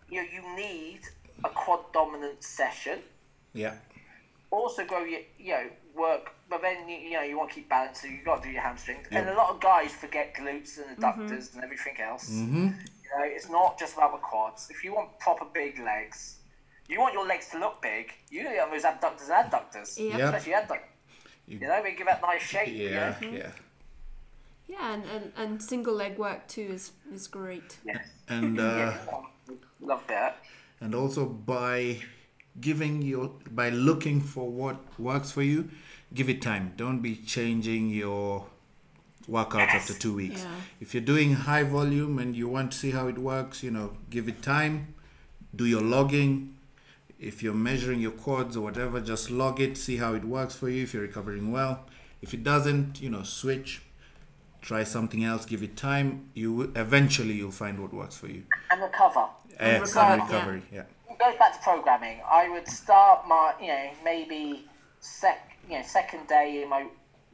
[0.10, 1.00] you, know, you need
[1.44, 3.00] a quad dominant session
[3.54, 3.74] yeah.
[4.52, 5.66] also grow your you know
[5.96, 8.48] work but then you, you know you want to keep balance so you've got to
[8.48, 12.30] do your hamstrings and a lot of guys forget glutes and adductors and everything else
[12.30, 12.66] Mm-hmm.
[12.68, 16.36] you know it's not just about the quads if you want proper big legs
[16.94, 20.18] you want your legs to look big you need those abductors and adductors Yeah.
[20.18, 20.26] Yeah.
[20.26, 20.88] especially adductors
[21.48, 23.28] you know we give that nice shape you Yeah, know?
[23.30, 23.52] yeah.
[24.68, 27.78] Yeah, and, and, and single leg work too is, is great.
[27.86, 28.98] yeah And uh, yeah
[29.82, 30.38] love that
[30.80, 31.98] and also by
[32.60, 35.70] giving your by looking for what works for you,
[36.14, 36.74] give it time.
[36.76, 38.46] Don't be changing your
[39.30, 40.42] workouts after two weeks.
[40.44, 40.56] Yeah.
[40.80, 43.94] If you're doing high volume and you want to see how it works, you know,
[44.10, 44.96] give it time.
[45.56, 46.56] Do your logging.
[47.22, 50.70] If you're measuring your quads or whatever, just log it, see how it works for
[50.70, 50.82] you.
[50.84, 51.86] If you're recovering well,
[52.22, 53.84] if it doesn't, you know, switch.
[54.62, 55.46] Try something else.
[55.46, 56.30] Give it time.
[56.34, 58.44] You will, eventually you'll find what works for you.
[58.72, 59.28] and recover
[59.60, 60.62] Yes, recover, and recovery.
[60.74, 60.84] yeah.
[61.10, 62.22] it goes back to programming.
[62.30, 64.66] I would start my, you know, maybe
[65.00, 66.88] sec, you know, second day in my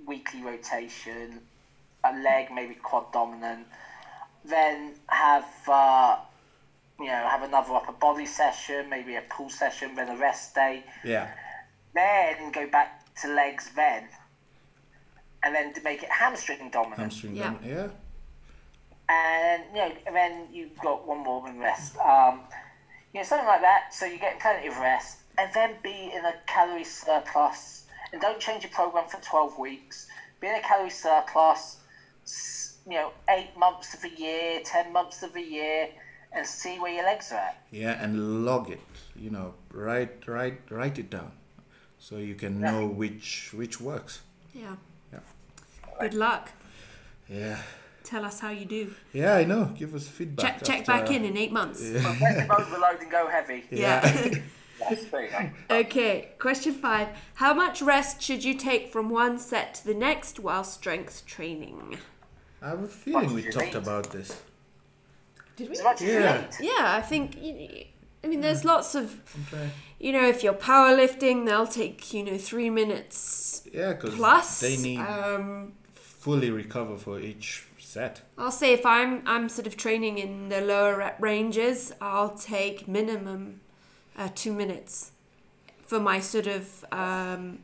[0.05, 1.39] weekly rotation,
[2.03, 3.67] a leg maybe quad dominant,
[4.43, 6.17] then have, uh,
[6.99, 10.83] you know, have another upper body session, maybe a pull session, then a rest day,
[11.03, 11.27] Yeah.
[11.93, 14.07] then go back to legs, then,
[15.43, 17.35] and then to make it hamstring dominant Hamstring.
[17.35, 17.43] Yeah.
[17.43, 17.87] dom- Yeah.
[19.09, 21.97] and you know, and then you've got one more than rest.
[21.97, 22.41] Um,
[23.13, 23.93] you know, something like that.
[23.93, 27.85] So you get plenty of rest, and then be in a calorie surplus.
[28.11, 30.07] And don't change your program for twelve weeks.
[30.39, 31.77] Be in a calorie surplus.
[32.85, 35.89] You know, eight months of a year, ten months of a year,
[36.31, 37.61] and see where your legs are at.
[37.71, 38.79] Yeah, and log it.
[39.15, 41.31] You know, write write write it down,
[41.99, 44.21] so you can know which which works.
[44.53, 44.75] Yeah.
[45.11, 45.19] Yeah.
[45.99, 46.49] Good luck.
[47.29, 47.57] Yeah.
[48.03, 48.93] Tell us how you do.
[49.11, 49.65] Yeah, I know.
[49.77, 50.45] Give us feedback.
[50.59, 51.81] Check check after- back in in eight months.
[51.83, 51.99] Yeah.
[52.13, 53.65] Aggressive overload and go heavy.
[53.71, 54.01] Yeah.
[54.79, 55.29] Yes, there you
[55.69, 55.75] go.
[55.77, 57.07] okay, question five.
[57.35, 61.97] How much rest should you take from one set to the next while strength training?
[62.61, 64.39] I have a feeling we talked you about this.
[65.57, 65.75] Did we?
[65.75, 66.41] As much as Yeah.
[66.41, 66.69] need.
[66.71, 67.35] Yeah, I think.
[68.23, 69.05] I mean, there's lots of.
[69.53, 69.69] I'm.
[69.99, 74.59] You know, if you're powerlifting, they'll take you know three minutes Yeah, because plus.
[74.61, 78.21] they need Um, fully recover for each set.
[78.37, 82.87] I'll say if I'm I'm sort of training in the lower rep ranges, I'll take
[82.87, 83.61] minimum
[84.17, 85.11] uh, two minutes
[85.87, 87.59] for my sort of um,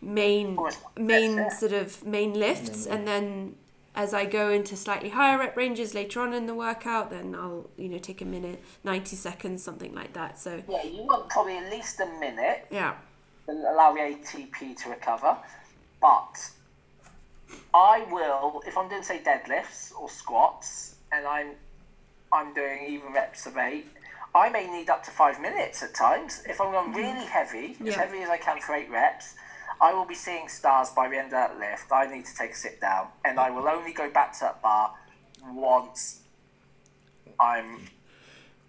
[0.00, 0.58] main
[0.96, 3.56] main sort of main lifts, and then
[3.98, 7.68] as I go into slightly higher rep ranges later on in the workout, then I'll
[7.76, 10.38] you know take a minute, ninety seconds, something like that.
[10.38, 12.94] So Yeah, you want probably at least a minute yeah,
[13.46, 15.36] to allow the ATP to recover.
[16.00, 16.50] But
[17.74, 21.48] I will, if I'm doing say deadlifts or squats, and I'm
[22.32, 23.86] I'm doing even reps of eight,
[24.32, 26.44] I may need up to five minutes at times.
[26.48, 26.98] If I'm going mm-hmm.
[26.98, 29.34] really heavy, as heavy as I can for eight reps,
[29.80, 31.92] I will be seeing stars by the end of that lift.
[31.92, 34.62] I need to take a sit down, and I will only go back to that
[34.62, 34.94] bar
[35.52, 36.20] once
[37.40, 37.80] I'm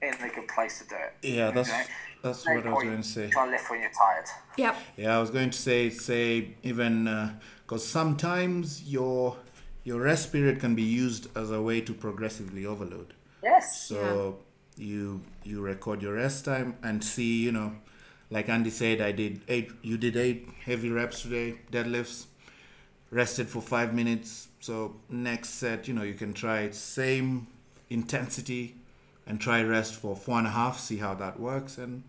[0.01, 1.13] in a good place to do it.
[1.35, 1.83] Yeah, that's Okay.
[2.23, 3.29] that's No what I was point going to say.
[3.29, 4.25] Trying to lift when you're tired.
[4.57, 9.37] yep, Yeah, I was going to say say even uh, because sometimes your
[9.83, 13.13] your rest period can be used as a way to progressively overload.
[13.43, 13.81] Yes.
[13.87, 14.39] So
[14.77, 17.73] you you record your rest time and see, you know,
[18.29, 19.71] like Andy said, I did eight.
[19.81, 22.25] You did eight heavy reps today, deadlifts.
[23.11, 24.49] Rested for five minutes.
[24.59, 27.47] So next set, you know, you can try same
[27.89, 28.75] intensity
[29.25, 31.77] and try rest for four and a half, see how that works.
[31.77, 32.03] And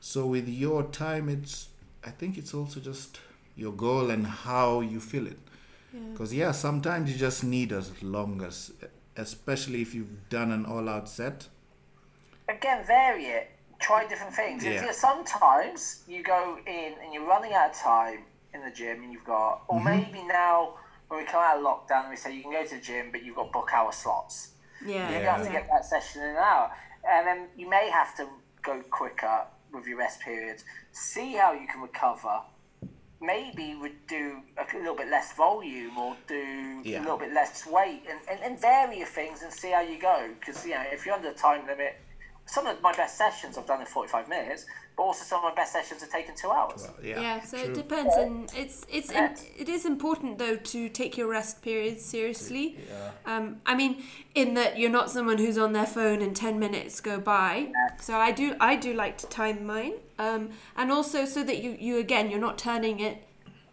[0.00, 1.68] so with your time, it's
[2.04, 3.20] I think it's also just
[3.56, 5.38] your goal and how you feel it.
[6.12, 6.52] Because yeah.
[6.52, 8.72] sometimes you just need as long as,
[9.16, 11.48] especially if you've done an all-out set.
[12.48, 13.50] Again, vary it.
[13.78, 14.64] Try different things.
[14.64, 14.86] If Yeah.
[14.86, 19.12] you- sometimes you go in and you're running out of time in the gym, and
[19.12, 19.84] you've got, or mm-hmm.
[19.84, 20.74] maybe now
[21.08, 23.22] when we come out of lockdown, we say you can go to the gym, but
[23.22, 24.50] you've got book hour slots.
[24.84, 25.08] Yeah.
[25.10, 25.36] You Yeah.
[25.36, 26.70] have to get that session in an hour,
[27.08, 28.28] and then you may have to
[28.62, 30.64] go quicker with your rest periods.
[30.92, 32.42] See how you can recover.
[33.20, 37.00] Maybe would do a little bit less volume or do Yeah.
[37.00, 39.98] a little bit less weight, and, and, and vary your things and see how you
[39.98, 40.28] go.
[40.38, 42.00] Because you know if you're under a time limit,
[42.48, 44.64] some of my best sessions I've done in 45 minutes,
[44.96, 46.88] but also some of my best sessions have taken two hours.
[47.02, 47.66] Yeah, Yeah, so true.
[47.66, 49.36] it depends, and it's it's Yeah.
[49.56, 52.78] it is important though to take your rest periods seriously.
[52.88, 53.10] Yeah.
[53.26, 54.02] Um, I mean,
[54.34, 57.68] in that you're not someone who's on their phone and ten minutes go by.
[57.70, 57.96] Yeah.
[58.00, 61.76] So I do I do like to time mine, um, and also so that you
[61.78, 63.22] you again you're not turning it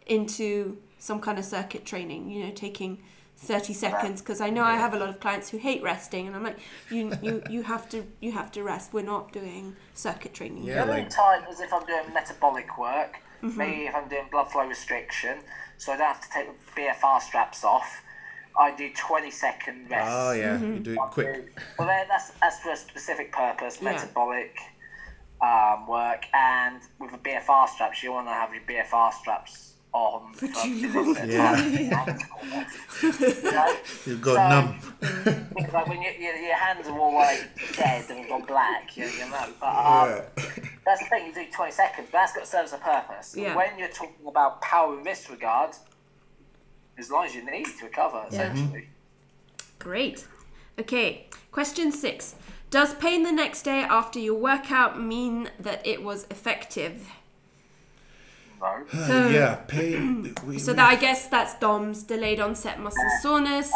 [0.06, 2.30] into some kind of circuit training.
[2.30, 3.02] You know, taking.
[3.38, 6.36] 30 seconds because I know I have a lot of clients who hate resting and
[6.36, 6.58] I'm like
[6.90, 10.76] you you you have to you have to rest we're not doing circuit training Yeah,
[10.76, 13.58] The other like- time is if I'm doing metabolic work, Mm-hmm.
[13.58, 15.40] maybe if I'm doing blood flow restriction,
[15.78, 18.02] so I don't have to take the BFR straps off.
[18.58, 20.10] I do 20 second rest.
[20.10, 20.74] Oh yeah, Mm-hmm.
[20.74, 21.60] you do it quick.
[21.78, 23.92] Well, then that's that's for a specific purpose, Yeah.
[23.92, 24.58] metabolic
[25.42, 30.34] um, work, and with the BFR straps, you want to have your BFR straps on
[30.34, 30.70] for, too
[31.28, 32.16] yeah.
[34.06, 34.80] You go So- numb.
[35.00, 39.06] Because like when you, your, your hands are all like dead and gone black, you,
[39.06, 39.48] you know.
[39.60, 40.22] But um, Yeah.
[40.86, 43.36] that's the thing, you do 20 seconds, but that's got serves a purpose.
[43.38, 43.56] Yeah.
[43.56, 45.72] When you're talking about power in this regard,
[46.98, 48.90] as long as you need to recover, essentially.
[49.80, 50.28] Great.
[50.80, 52.36] Okay, question six.
[52.70, 57.08] Does pain the next day after your workout mean that it was effective?
[58.94, 60.34] Uh, yeah, pain.
[60.48, 63.72] We, So we- that I guess that's DOMS, delayed onset muscle soreness.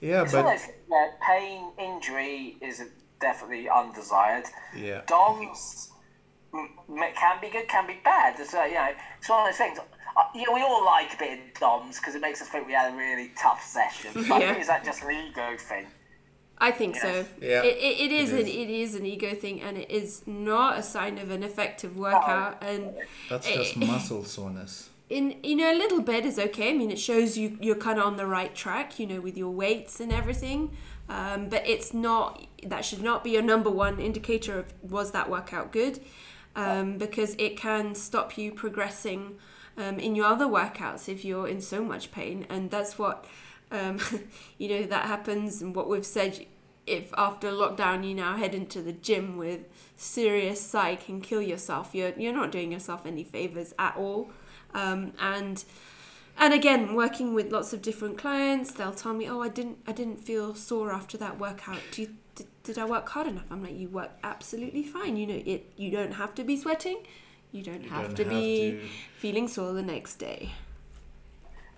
[0.00, 0.60] yeah, but
[0.90, 2.82] yeah, pain, injury is
[3.20, 4.44] definitely undesired.
[4.76, 5.90] yeah, DOMS
[6.52, 8.38] can be good, can be bad.
[8.38, 9.78] It's, uh, you know, it's one of those things.
[10.16, 12.66] Uh, you know, we all like a bit of DOMS because it makes us think
[12.66, 14.12] we had a really tough session.
[14.28, 14.56] But Yeah.
[14.56, 15.86] is that just an ego thing?
[16.58, 17.24] I think so.
[17.40, 20.22] Yeah, It, it, it is it an it is an ego thing, and it is
[20.26, 22.62] not a sign of an effective workout.
[22.62, 22.94] And
[23.28, 24.90] that's just muscle soreness.
[25.10, 26.70] in you know a little bit is okay.
[26.70, 28.98] I mean, it shows you you're kind of on the right track.
[28.98, 30.70] You know, with your weights and everything.
[31.08, 35.28] Um, but it's not that should not be your number one indicator of was that
[35.28, 36.00] workout good,
[36.56, 39.36] um, because it can stop you progressing
[39.76, 43.26] um, in your other workouts if you're in so much pain, and that's what
[43.70, 43.98] um,
[44.58, 45.62] you know that happens.
[45.62, 46.46] And what we've said,
[46.86, 49.60] if after lockdown you now head into the gym with
[49.96, 54.30] serious psych and kill yourself, you're you're not doing yourself any favors at all,
[54.74, 55.64] um, and
[56.38, 59.92] and again working with lots of different clients they'll tell me oh i didn't i
[59.92, 61.78] didn't feel sore after that workout.
[61.92, 63.44] Do you did, did i work hard enough?
[63.50, 65.16] I'm like you work absolutely fine.
[65.16, 66.98] You know it you don't have to be sweating.
[67.52, 68.88] You don't have don't to have be to.
[69.16, 70.50] feeling sore the next day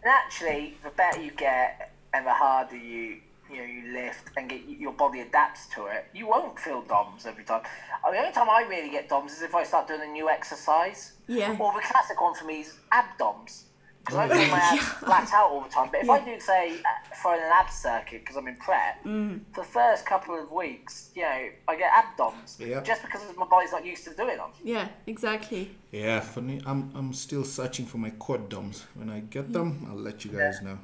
[0.07, 3.17] And actually, the better you get and the harder you
[3.51, 7.27] you know you lift and get your body adapts to it, you won't feel DOMS
[7.27, 7.63] every time.
[8.05, 10.07] I mean, the only time I really get DOMS is if I start doing a
[10.07, 11.15] new exercise.
[11.27, 11.57] Yeah.
[11.59, 13.65] Or the classic one for me is abdoms.
[14.07, 15.89] Because I do my abs flat out all the time.
[15.91, 19.41] But if I do, say, uh, throwing an ab circuit because I'm in prep, Mm.
[19.53, 22.59] for the first couple of weeks, you know, I get abdoms.
[22.59, 22.81] Yeah.
[22.83, 24.51] Just because my body's not used to doing them.
[24.65, 26.61] yeah exactly Yeah, funny.
[26.67, 28.85] I'm I'm still searching for my quad DOMs.
[28.95, 30.79] When I get them, I'll let you guys know.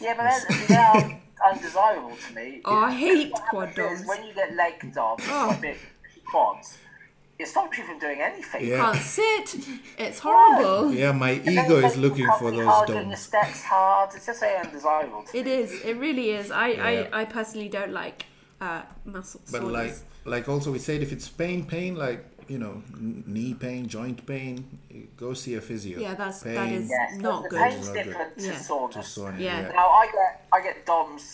[0.00, 1.20] Yeah, but then they are
[1.52, 2.60] undesirable to me.
[2.64, 5.46] oh i hate quad Because doms when you get leg DOMs, Oh.
[5.48, 5.78] like big
[6.30, 6.78] quads,
[7.42, 8.60] it stops you from doing anything.
[8.66, 8.78] Yeah.
[8.82, 9.46] can't sit
[10.04, 13.18] it's horrible Yeah, my ego is looking for those hard, doing your DOMs.
[13.30, 14.10] steps hard.
[14.16, 15.24] It's just very undesirable.
[15.34, 15.72] It is.
[15.72, 15.80] it me.
[15.80, 17.08] is it really is i Yeah.
[17.12, 18.18] I, I personally don't like
[18.60, 22.20] uh muscle But like soreness like also we said if it's pain, pain like
[22.52, 22.74] you know
[23.34, 24.54] knee pain, joint pain,
[25.16, 25.96] go see a physio.
[25.98, 27.60] Yeah, that's- pain is- Yes, Not the good.
[27.62, 28.04] pain's Not good.
[28.04, 28.58] different to Yeah.
[28.68, 28.96] soreness.
[28.96, 29.40] to soreness.
[29.48, 29.60] Yeah.
[29.62, 29.72] Yeah.
[29.80, 31.24] Now I get I get DOMs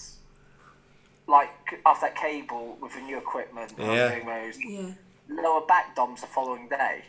[1.26, 1.50] like
[1.84, 3.70] off that cable with the new equipment.
[3.78, 3.84] Yeah.
[3.86, 4.90] I'm doing those yeah
[5.28, 7.04] lower back DOMs the following day,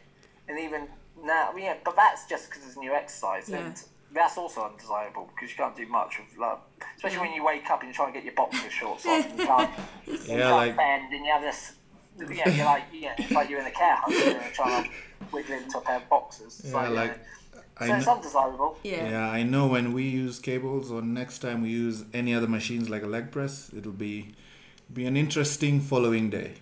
[0.47, 0.87] and even
[1.23, 3.57] now, yeah, but that's just because it's new exercise, Yeah.
[3.57, 3.81] and
[4.13, 6.59] that's also undesirable because you can't do much with love.
[6.95, 7.21] Especially Yeah.
[7.21, 9.45] when you wake up and you're trying to get your boxer shorts on, and you
[9.45, 9.69] can't,
[10.07, 11.73] you Yeah, can't like- bend, and you have this.
[12.17, 14.89] Yeah, you're like yeah, it's like you're in a care home, you know, trying to
[15.31, 16.59] wiggle into a pair of boxers.
[16.59, 17.19] It's Yeah, like, like
[17.53, 17.61] yeah.
[17.77, 18.77] I so it's know, undesirable.
[18.83, 22.47] yeah yeah, I know when we use cables or next time we use any other
[22.47, 24.35] machines like a leg press, it'll be
[24.93, 26.55] Be an interesting following day.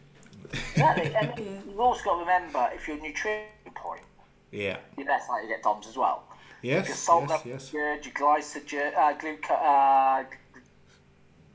[0.53, 1.15] Exactly.
[1.15, 3.45] And then you've also got to remember if your nutrition
[3.75, 4.01] point,
[4.51, 4.77] Yeah.
[4.97, 6.23] you're less likely to get DOMS as well.
[6.61, 6.99] Your Yes.
[6.99, 7.29] salt Yes.
[7.29, 7.63] level Yes.
[7.63, 10.23] is good, your glycogen, uh, gluco- uh,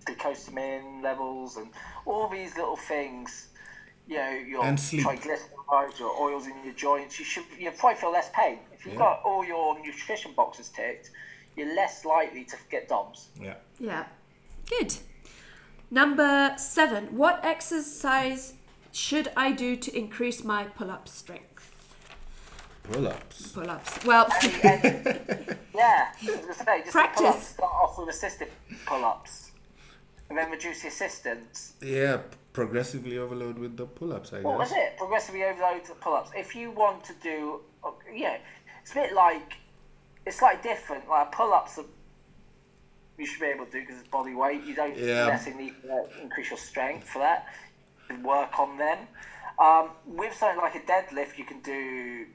[0.07, 1.69] glucosamine levels, and
[2.05, 3.49] all these little things.
[4.09, 7.19] You know, your triglycerides, your oils in your joints.
[7.19, 9.01] You should you probably feel less pain if you've Yeah.
[9.01, 11.11] got all your nutrition boxes ticked.
[11.57, 13.29] You're less likely to get DOMS.
[13.41, 13.55] Yeah.
[13.79, 14.05] Yeah.
[14.69, 14.97] Good.
[15.91, 17.17] Number seven.
[17.17, 18.55] What exercise
[18.93, 21.71] should I do to increase my pull up strength?
[22.85, 23.53] Pull-ups.
[23.53, 24.05] Pull ups.
[24.05, 24.27] Well,
[25.75, 26.15] Yeah, I
[26.47, 27.21] was say just Practice.
[27.23, 28.49] Pull-ups, start off with assisted
[28.87, 29.53] pull-ups,
[30.29, 31.75] and then reduce the assistance.
[31.81, 32.19] Yeah.
[32.53, 34.33] Progressively overload with the pull-ups.
[34.35, 34.79] I What was guess.
[34.93, 34.99] it?
[34.99, 36.31] Progressively overload the pull-ups.
[36.37, 38.37] If you want to do, uh, yeah,
[38.83, 39.55] it's a bit like
[40.27, 41.09] it's like different.
[41.09, 41.85] Like pull-ups, are,
[43.17, 44.65] you should be able to do because it's body weight.
[44.65, 45.29] You don't Yeah.
[45.29, 47.47] necessarily need to increase your strength for that.
[48.13, 48.99] You can work on them.
[49.59, 52.27] Um, with something like a deadlift, you can do,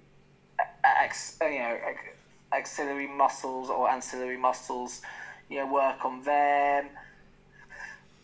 [0.83, 1.99] ex, you know, ex-
[2.51, 5.01] auxiliary muscles or ancillary muscles.
[5.49, 6.89] You know, work on them.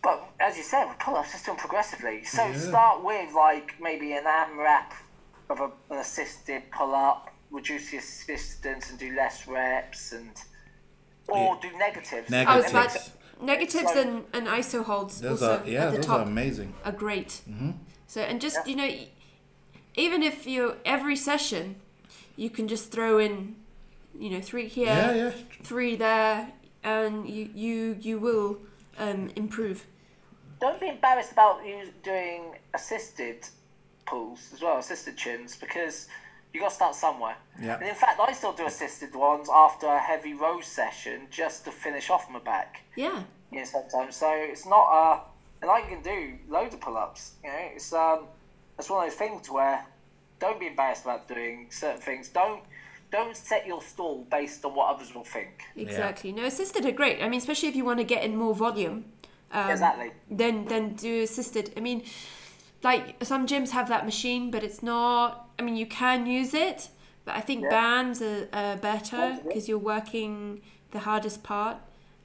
[0.02, 2.24] But as you said, with pull-ups, just done progressively.
[2.24, 2.58] So Yeah.
[2.58, 4.92] start with like maybe an AMRAP
[5.48, 10.36] of a, an assisted pull-up, reduce the assistance and do less reps, and
[11.28, 12.30] or do negatives.
[12.32, 13.10] I was about Negatives.
[13.44, 15.84] Negatives So- and, and iso holds Those also are yeah.
[15.86, 16.74] at the Those top are amazing.
[16.84, 17.28] are great.
[17.48, 17.70] Mm-hmm.
[18.06, 18.70] So and just Yeah.
[18.70, 18.90] you know,
[19.96, 21.76] even if you every session,
[22.36, 23.56] you can just throw in,
[24.18, 25.14] you know, three here, Yeah.
[25.14, 25.30] Yeah.
[25.62, 26.48] three there,
[26.82, 28.58] and you you you will
[28.98, 29.86] um, improve.
[30.60, 32.40] Don't be embarrassed about you doing
[32.74, 33.38] assisted
[34.06, 36.06] pulls as well, assisted chins, because
[36.52, 37.36] you got to start somewhere.
[37.60, 37.74] Yeah.
[37.78, 41.70] And in fact, I still do assisted ones after a heavy row session just to
[41.72, 42.82] finish off my back.
[42.96, 43.24] Yeah,
[43.54, 44.16] you know, sometimes.
[44.16, 45.20] So it's not uh
[45.62, 48.26] and I can do loads of pull ups, you know, it's um
[48.78, 49.84] it's one of those things where
[50.40, 52.28] don't be embarrassed about doing certain things.
[52.28, 52.62] Don't
[53.12, 55.62] don't set your stall based on what others will think.
[55.76, 56.32] exactly.
[56.32, 57.22] No, assisted are great.
[57.22, 59.04] I mean, especially if you want to get in more volume.
[59.52, 60.10] Um, exactly.
[60.28, 61.72] then then do assisted.
[61.76, 62.02] I mean,
[62.82, 65.48] like some gyms have that machine, but it's not.
[65.58, 66.88] I mean, you can use it,
[67.24, 67.70] but I think Yeah.
[67.70, 71.76] bands are, are better because you're working the hardest part.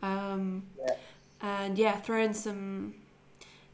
[0.01, 0.95] Um, Yeah.
[1.41, 2.95] And yeah, throw in some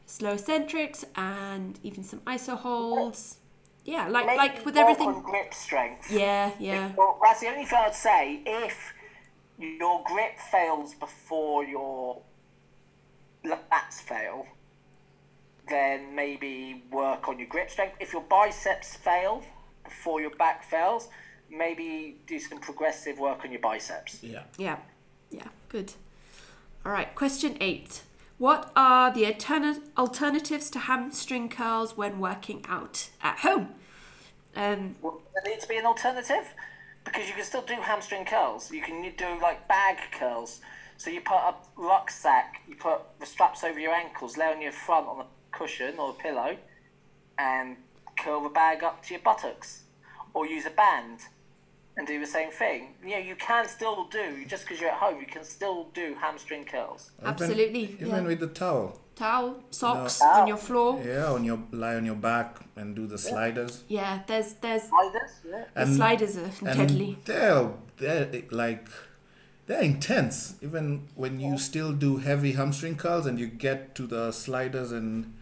[0.06, 3.38] slow eccentrics and even some iso holds.
[3.84, 5.08] Yeah, like Maybe like with everything.
[5.08, 6.10] on grip strength.
[6.10, 8.42] Yeah, yeah, Well, that's the only thing I'd say.
[8.44, 8.92] If
[9.58, 12.20] your grip fails before your
[13.44, 14.46] lats fail,
[15.68, 17.96] then maybe work on your grip strength.
[18.00, 19.44] If your biceps fail
[19.84, 21.08] before your back fails,
[21.48, 24.22] maybe do some progressive work on your biceps.
[24.22, 24.42] Yeah.
[24.58, 24.78] yeah,
[25.30, 25.46] yeah.
[25.68, 25.92] Good.
[26.86, 27.12] All right.
[27.16, 28.02] Question eight.
[28.38, 33.74] What are the alterna- alternatives to hamstring curls when working out at home?
[34.54, 36.54] Um, Well, there needs to be an alternative
[37.04, 38.70] because you can still do hamstring curls.
[38.70, 40.60] You can do like bag curls.
[40.96, 44.70] So you put a rucksack, you put the straps over your ankles, lay on your
[44.70, 46.56] front on a cushion or a pillow,
[47.36, 47.78] and
[48.16, 49.82] curl the bag up to your buttocks,
[50.34, 51.22] or use a band
[51.96, 52.94] and do the same thing.
[53.02, 55.20] You know, you can still do just because you're at home.
[55.20, 57.10] You can still do hamstring curls.
[57.24, 58.20] Absolutely, Even, yeah.
[58.20, 59.00] with the towel.
[59.14, 60.26] towel, socks No.
[60.28, 61.02] on your floor.
[61.04, 61.32] Yeah.
[61.32, 63.84] On your lie on your back and do the sliders.
[63.88, 65.64] Yeah, there's there's Like this, yeah.
[65.74, 67.18] the And- sliders are And deadly.
[67.24, 68.88] they're they're like
[69.66, 70.54] they're intense.
[70.60, 75.32] Even when you still do heavy hamstring curls and you get to the sliders and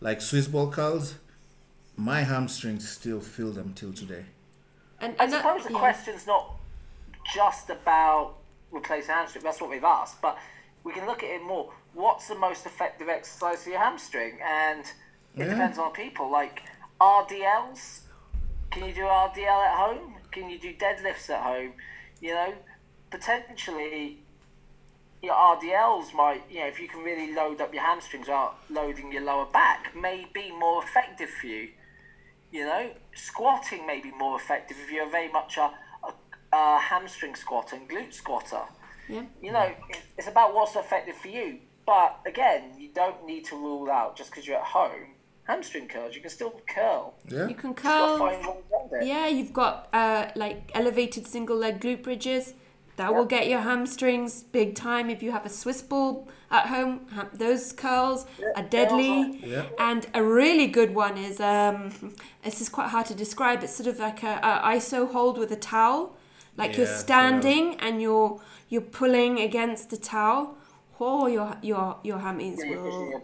[0.00, 1.14] like Swiss ball curls,
[1.96, 4.24] my hamstrings still feel them till today.
[5.00, 5.78] And, I and that- suppose the yeah.
[5.78, 6.54] question's not
[7.34, 8.34] just about
[8.70, 9.44] replacing hamstring.
[9.44, 10.38] That's what we've asked, but
[10.82, 11.72] we can look at it more.
[11.94, 14.38] What's the most effective exercise for your hamstring?
[14.42, 14.92] And it
[15.36, 15.44] Yeah.
[15.46, 16.28] depends on people.
[16.30, 16.62] Like
[17.00, 18.00] RDLs,
[18.70, 20.16] can you do RDL at home?
[20.32, 21.74] Can you do deadlifts at home?
[22.20, 22.54] You know,
[23.10, 24.18] potentially.
[25.22, 29.10] Your RDLs might, you know, if you can really load up your hamstrings without loading
[29.10, 31.70] your lower back, may be more effective for you.
[32.54, 35.72] You know, squatting may be more effective if you're very much a,
[36.04, 36.12] a,
[36.52, 38.60] a hamstring squatter and glute squatter.
[39.08, 39.24] Yeah.
[39.42, 39.72] You know,
[40.16, 41.58] it's about what's effective for you.
[41.84, 45.14] But again, you don't need to rule out just because you're at home
[45.48, 46.14] hamstring curls.
[46.14, 47.14] You can still curl.
[47.28, 47.48] Yeah.
[47.48, 48.18] You can curl.
[48.30, 48.62] You
[49.02, 52.54] yeah, you've got uh, like elevated single leg glute bridges.
[52.96, 57.06] That will get your hamstrings big time if you have a Swiss ball at home.
[57.12, 58.24] Ha- those curls
[58.54, 59.40] are deadly.
[59.44, 59.66] Yeah.
[59.78, 61.90] And a really good one is um,
[62.44, 63.64] this is quite hard to describe.
[63.64, 66.16] It's sort of like a, a ISO hold with a towel,
[66.56, 70.56] like you're Yeah, standing and you're you're pulling against the towel.
[71.00, 73.22] oh, your your your hammies Yeah, will your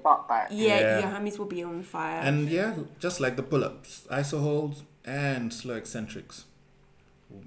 [0.50, 0.98] yeah, Yeah.
[1.00, 2.20] your hammies will be on fire.
[2.20, 6.44] And yeah, just like the pull-ups, iso holds and slow eccentrics.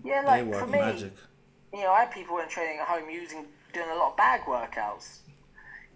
[0.05, 1.13] Yeah, they like work for me, magic.
[1.73, 4.41] You know, I had people when training at home using doing a lot of bag
[4.41, 5.19] workouts.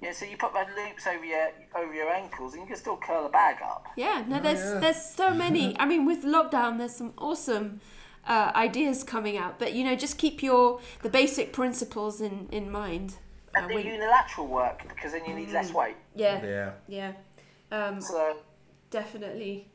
[0.01, 2.97] Yeah, so you put red loops over your over your ankles, and you can still
[2.97, 3.87] curl the bag up.
[3.95, 4.79] Yeah, no, there's yeah.
[4.79, 5.79] there's so many.
[5.79, 7.81] I mean, with lockdown, there's some awesome
[8.27, 9.57] uh, ideas coming out.
[9.57, 13.15] But you know, just keep your the basic principles in in mind.
[13.55, 15.53] Uh, And do when- unilateral work because then you need Mm.
[15.53, 15.95] less weight.
[16.15, 16.71] yeah, Yeah.
[16.87, 17.11] yeah,
[17.71, 18.37] um, So
[18.91, 19.67] definitely.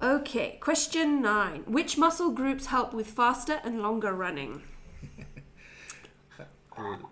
[0.00, 1.64] Okay, question nine.
[1.66, 4.62] Which muscle groups help with faster and longer running?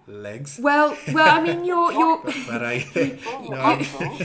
[0.07, 0.61] Legs.
[0.63, 2.87] Well, well, I mean, your your But I,
[3.51, 3.79] no,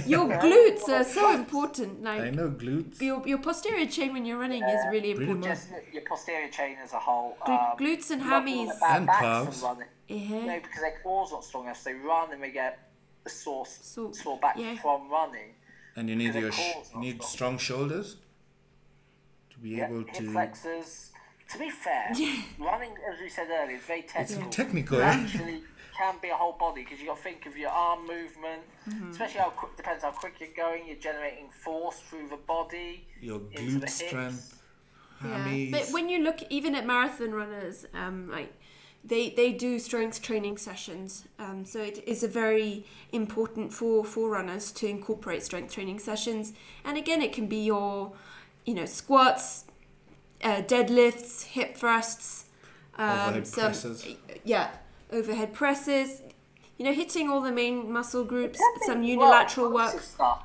[0.05, 2.05] your glutes are so important.
[2.07, 3.01] I know glutes.
[3.01, 5.43] your your posterior chain when you're running is really important.
[5.43, 7.35] just your posterior chain as a whole.
[7.43, 8.45] Glu- Um, glutes and a hammies.
[8.45, 9.59] people have bad And calves.
[9.61, 9.87] from running.
[10.07, 10.45] Yeah.
[10.45, 11.77] No, because their core's not strong enough.
[11.81, 12.77] So they run and they get
[13.25, 14.75] a sore, So- sore back yeah.
[14.79, 15.55] from running.
[15.95, 17.57] And you need your sh- core's you not need strong.
[17.57, 18.20] strong shoulders to
[19.61, 20.31] be Yeah, able hip to.
[20.31, 21.11] flexors.
[21.51, 22.11] To be fair,
[22.59, 24.47] running, as we said earlier, is very technical.
[24.47, 25.63] It's technical, It actually
[25.97, 29.11] can be a whole body because you got to think of your arm movement, Mm-hmm.
[29.11, 30.87] especially how quick depends how quick you're going.
[30.87, 33.05] You're generating force through the body.
[33.21, 34.61] Your into the glute strength,
[35.23, 35.67] Yeah.
[35.71, 38.51] But when you look even at marathon runners, um, like
[39.03, 41.25] they they do strength training sessions.
[41.37, 46.53] Um, so it is a very important for for runners to incorporate strength training sessions.
[46.85, 48.13] And again, it can be your,
[48.65, 49.65] you know, squats,
[50.43, 52.45] uh, deadlifts, hip thrusts,
[52.97, 54.07] um, Overhead some presses.
[54.43, 54.71] yeah,
[55.11, 56.21] overhead presses.
[56.77, 59.93] You know, hitting all the main muscle groups, Can some unilateral well, work.
[59.93, 60.43] lots of stuff,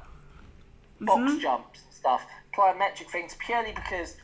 [1.00, 2.22] box jumps, stuff,
[2.54, 3.34] plyometric things.
[3.38, 4.16] Purely because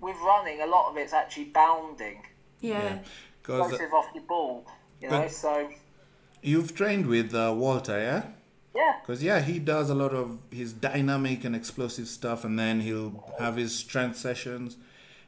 [0.00, 2.22] with running, a lot of it's actually bounding,
[2.60, 2.98] Yeah.
[3.42, 4.66] Because explosive off your ball.
[5.00, 5.28] you know.
[5.28, 5.70] So
[6.42, 8.22] you've trained with uh, Walter, yeah?
[8.76, 8.94] Yeah.
[9.00, 13.12] Because yeah, he does a lot of his dynamic and explosive stuff, and then he'll
[13.38, 14.76] have his strength sessions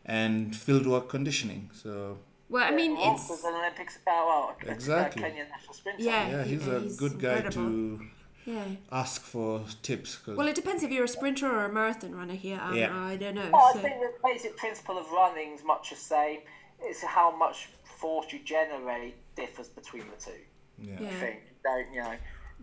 [0.04, 1.70] and fieldwork conditioning.
[1.82, 2.18] So
[2.48, 5.22] Well, I mean, Wolf it's an Olympics, uh, well, Exactly.
[5.22, 6.02] Kenyan national sprinter.
[6.02, 6.28] Yeah.
[6.28, 7.64] yeah, he- he's a he's good guy incredible.
[7.64, 8.00] to
[8.46, 8.64] yeah.
[8.90, 9.50] ask for
[9.82, 10.16] tips.
[10.16, 12.58] 'cause- Well, it depends if you're a sprinter or a marathon runner here.
[12.62, 12.96] Um, Yeah.
[13.12, 13.50] I don't know.
[13.52, 16.40] Well, I think the basic principle of running is much the same.
[16.80, 17.68] It's how much
[18.00, 20.40] force you generate differs between the two.
[20.80, 20.96] yeah.
[21.00, 22.14] I think don't you know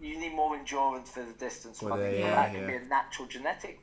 [0.01, 2.05] you need more endurance for the distance For running.
[2.11, 3.79] the- but yeah, that can be a natural genetic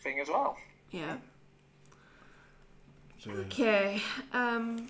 [0.00, 0.56] thing as well.
[0.90, 1.16] Yeah.
[3.18, 4.00] So, Okay.
[4.32, 4.88] Um,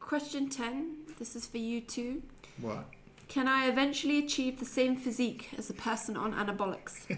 [0.00, 0.96] question 10.
[1.18, 2.22] This is for you too.
[2.60, 2.84] what?
[3.28, 7.06] Can I eventually achieve the same physique as a person on anabolics?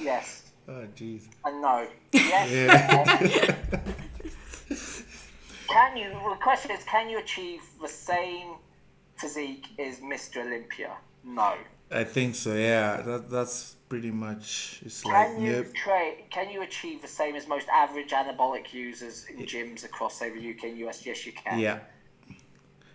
[0.00, 1.24] Yes Oh, jeez.
[1.44, 1.88] and no.
[2.12, 2.50] Yes.
[4.70, 5.02] yes.
[5.68, 6.10] can you?
[6.12, 8.54] Well, the question is, can you achieve the same
[9.16, 10.44] physique as Mr.
[10.46, 10.92] Olympia?
[11.24, 11.54] No.
[11.90, 12.54] I think so.
[12.54, 14.80] Yeah, that that's pretty much.
[14.84, 15.66] It's like Can you nope.
[15.74, 20.28] tra- Can you achieve the same as most average anabolic users in gyms across, say,
[20.30, 21.06] the UK and US?
[21.06, 21.58] Yes, you can.
[21.58, 21.78] Yeah,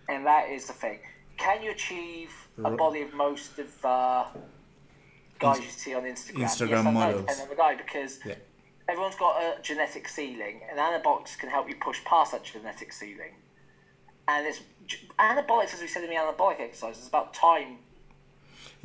[0.08, 1.00] And that is the thing.
[1.36, 2.30] Can you achieve
[2.64, 4.24] a body of most of uh,
[5.40, 6.44] guys you see on Instagram?
[6.44, 7.40] Instagram yes, models.
[7.40, 8.36] on the guy, because Yeah.
[8.88, 13.34] everyone's got a genetic ceiling, and anabolics can help you push past that genetic ceiling.
[14.28, 14.60] And it's
[15.18, 17.78] anabolics, as we said in the anabolic exercise, is about time,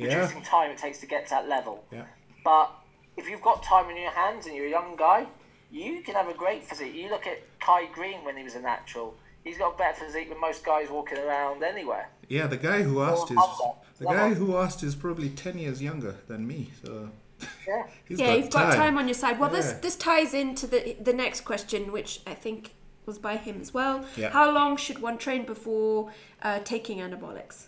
[0.08, 1.84] reducing time it takes to get to that level.
[1.92, 2.04] yeah.
[2.44, 2.70] But
[3.16, 5.26] if you've got time in your hands and you're a young guy,
[5.70, 6.94] you can have a great physique.
[6.94, 9.14] You look at Kai Greene when he was a natural.
[9.44, 12.08] He's got a better physique than most guys walking around anywhere.
[12.28, 13.82] Yeah, the guy who asked is Humble.
[13.98, 16.70] the guy who asked is probably ten years younger than me.
[16.84, 17.10] So
[17.66, 17.86] Yeah.
[18.04, 19.38] he's yeah, got you've got time on your side.
[19.38, 22.74] Well, this this ties into the the next question, which I think
[23.06, 24.04] was by him as well.
[24.16, 24.30] Yeah.
[24.30, 27.66] How long should one train before uh, taking anabolics?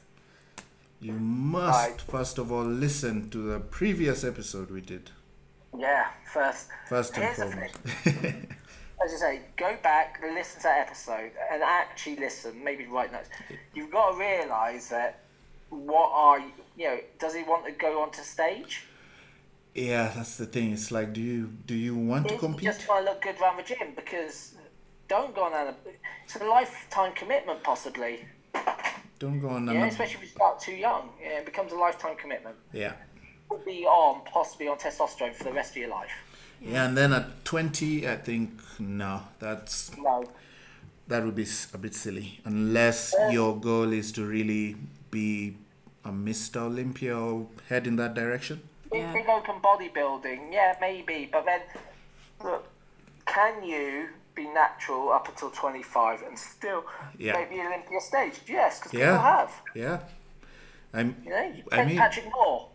[1.03, 2.01] You must Right.
[2.01, 5.11] first of all listen to the previous episode we did.
[5.77, 6.69] Yeah, first.
[6.89, 7.75] First and foremost.
[9.05, 12.63] As I say, go back, listen to that episode, and actually listen.
[12.63, 13.29] Maybe write notes.
[13.75, 15.19] You've got to realise that
[15.71, 16.99] what are you, you know?
[17.19, 18.85] Does he want to go onto stage?
[19.75, 20.73] yeah, that's the thing.
[20.73, 22.65] It's like, do you do you want to compete?
[22.65, 23.89] just want to look good around the gym?
[23.97, 24.55] Because
[25.09, 25.77] don't go on that.
[26.25, 28.25] It's a lifetime commitment, possibly.
[29.23, 29.67] Don't go on.
[29.67, 31.11] Yeah, another- especially if you start too young.
[31.23, 32.57] Yeah, it becomes a lifetime commitment.
[32.73, 32.95] yeah.
[33.49, 36.11] Could be on, possibly on testosterone for the rest of your life.
[36.61, 38.51] Yeah, and then at 20, I think
[38.81, 40.25] no, that's No.
[41.07, 44.77] that would be a bit silly unless your goal is to really
[45.13, 45.57] be
[46.05, 46.63] a Mr.
[46.63, 48.61] Olympia or head in that direction.
[48.91, 49.13] Big, Yeah.
[49.13, 51.29] big open bodybuilding, yeah, maybe.
[51.31, 51.61] But then,
[52.43, 52.67] look,
[53.27, 56.85] can you be natural up until 25 and still
[57.19, 57.35] Yeah.
[57.35, 58.41] make the Olympia stage?
[58.47, 59.07] Yes, because Yeah.
[59.13, 59.53] people have.
[59.75, 59.99] Yeah,
[60.95, 62.69] I'm, You know, you I mean, Patrick Moore.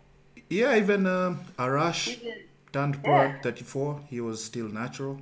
[0.49, 3.41] yeah, even um, Arash, He did- down to Yeah.
[3.41, 5.19] 34, he was still natural.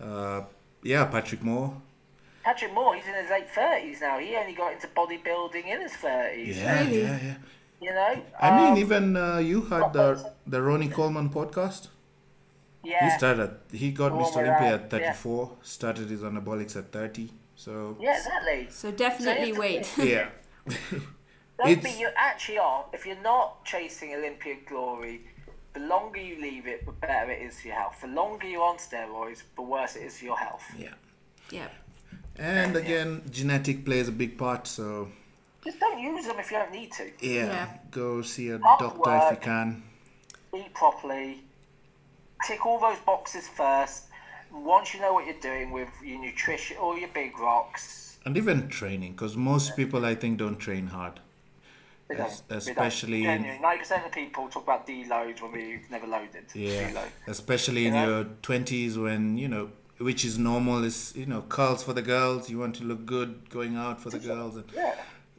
[0.00, 0.42] Uh,
[0.82, 1.80] yeah, Patrick Moore.
[2.42, 4.18] Patrick Moore, he's in his late thirties now.
[4.18, 6.58] He only got into bodybuilding in his thirties.
[6.58, 7.02] Yeah, Really?
[7.02, 7.34] yeah, yeah.
[7.80, 8.22] You know.
[8.40, 11.88] I mean, Um, even uh, you had the the Ronnie Coleman podcast.
[12.84, 13.04] Yeah.
[13.10, 13.50] He started.
[13.72, 14.36] He got The Mr.
[14.42, 15.50] Olympia uh, at 34.
[15.62, 17.30] Started his anabolics at 30.
[17.56, 18.66] So Yeah, exactly.
[18.70, 19.92] So definitely So wait.
[19.98, 20.28] yeah,
[21.58, 21.90] Don't be.
[21.98, 22.84] You actually are.
[22.92, 25.20] If you're not chasing Olympian glory,
[25.72, 28.00] the longer you leave it, the better it is for your health.
[28.00, 30.64] The longer you're on steroids, the worse it is for your health.
[30.78, 30.94] yeah.
[31.50, 31.68] yeah.
[32.36, 34.66] And again, genetic plays a big part.
[34.66, 35.08] So
[35.64, 37.04] Just don't use them if you don't need to.
[37.20, 37.68] yeah, Yeah.
[37.92, 39.82] go see a Hard doctor if you can.
[40.56, 41.44] Eat properly.
[42.46, 44.04] Tick all those boxes first.
[44.52, 48.68] Once you know what you're doing with your nutrition, all your big rocks, And even
[48.68, 51.20] training, because most people I think don't train hard.
[52.08, 52.42] don't.
[52.50, 56.44] Especially in- Genuinely, 90% of people talk about deloads when we've never loaded.
[56.54, 57.08] Yeah, Deload.
[57.26, 58.06] especially in know?
[58.08, 60.84] your twenties when you know, which is normal.
[60.84, 62.48] Is you know, curls for the girls.
[62.50, 64.94] You want to look good going out for the girls, and Yeah.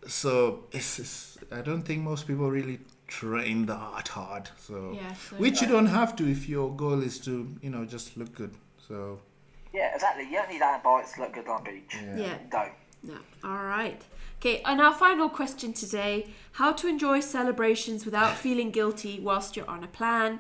[0.08, 2.80] so it's, it's I don't think most people really
[3.20, 4.50] train that hard.
[4.58, 7.86] So, Yeah, so- which you don't have to if your goal is to you know
[7.86, 8.54] just look good.
[8.88, 9.20] So
[9.74, 10.24] Yeah, exactly.
[10.24, 11.96] You don't need anabolics to look good on the beach.
[11.96, 12.18] Yeah.
[12.18, 12.76] You don't.
[13.04, 13.18] No.
[13.44, 14.02] All right.
[14.40, 19.70] Okay, and our final question today how to enjoy celebrations without feeling guilty whilst you're
[19.78, 20.40] on a plan.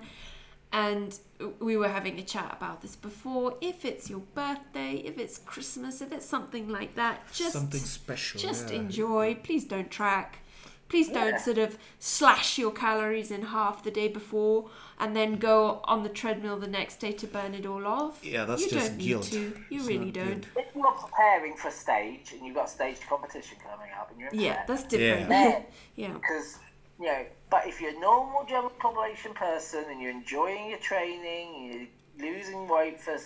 [0.71, 1.17] And
[1.59, 3.55] we were having a chat about this before.
[3.61, 8.41] If it's your birthday, if it's Christmas, if it's something like that, just something special.
[8.41, 8.81] just yeah.
[8.81, 9.35] enjoy.
[9.35, 10.39] Please don't track.
[10.87, 11.37] Please don't Yeah.
[11.37, 14.69] sort of slash your calories in half the day before
[14.99, 18.23] and then go on the treadmill the next day to burn it all off.
[18.23, 19.23] Yeah, that's you just don't guilt.
[19.33, 19.63] Need to.
[19.69, 20.25] You It's really don't.
[20.25, 20.47] good.
[20.55, 24.19] If you're preparing for a stage and you've got a stage competition coming up and
[24.19, 25.29] you're Yeah, that's different.
[25.29, 25.61] Yeah.
[25.95, 26.13] yeah.
[26.13, 26.59] because
[26.99, 27.25] you know.
[27.49, 32.67] But if you're a normal general population person and you're enjoying your training, you're losing
[32.67, 33.17] weight for,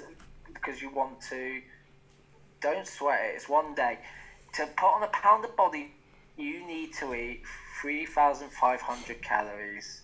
[0.54, 1.62] because you want to,
[2.62, 3.36] don't sweat it.
[3.36, 4.00] It's one day.
[4.54, 5.94] To put on a pound of body,
[6.40, 7.42] you need to eat
[7.82, 10.04] three thousand five hundred calories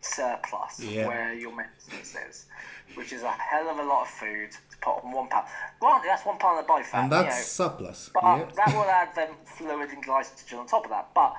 [0.00, 1.06] surplus Yeah.
[1.06, 2.46] where your maintenance is,
[2.94, 5.46] which is a hell of a lot of food to put on one pound.
[5.80, 7.04] Granted, that's one pound of body fat.
[7.04, 8.10] and you that's know, surplus.
[8.12, 8.44] but Yeah.
[8.56, 11.08] that will add then fluid and glycogen on top of that.
[11.14, 11.34] But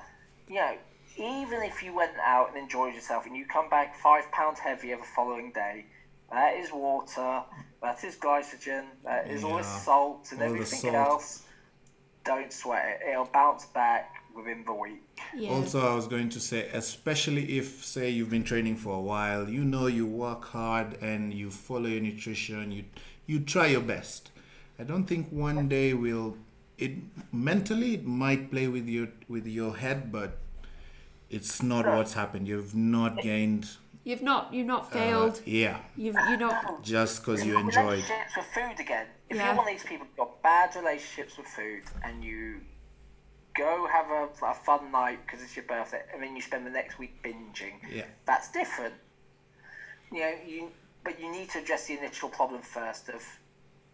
[0.48, 0.74] you know,
[1.16, 4.96] even if you went out and enjoyed yourself and you come back five pounds heavier
[4.96, 5.86] the following day,
[6.32, 7.42] that is water,
[7.82, 10.94] that is glycogen, that is all the Yeah, salt and all everything salt.
[10.94, 11.42] else.
[12.26, 15.02] Don't sweat it; it'll bounce back within the week.
[15.34, 15.50] Yeah.
[15.50, 19.48] Also, I was going to say, especially if, say, you've been training for a while,
[19.48, 22.84] you know you work hard and you follow your nutrition, you
[23.26, 24.30] you try your best.
[24.78, 26.36] I don't think one day will
[26.78, 26.92] it
[27.32, 30.38] mentally it might play with your with your head, but
[31.30, 32.46] it's not what's happened.
[32.46, 33.68] You've not gained.
[34.06, 35.40] You've not you've not uh, failed.
[35.44, 37.84] yeah, You've you not just because you enjoyed.
[37.86, 39.06] relationships with food again.
[39.28, 39.46] If Yeah.
[39.46, 42.60] you're one of these people who've got bad relationships with food and you
[43.58, 46.70] go have a, a fun night because it's your birthday and then you spend the
[46.70, 48.04] next week binging, Yeah.
[48.26, 48.94] that's different.
[50.12, 50.70] You know, you
[51.02, 53.24] but you need to address the initial problem first of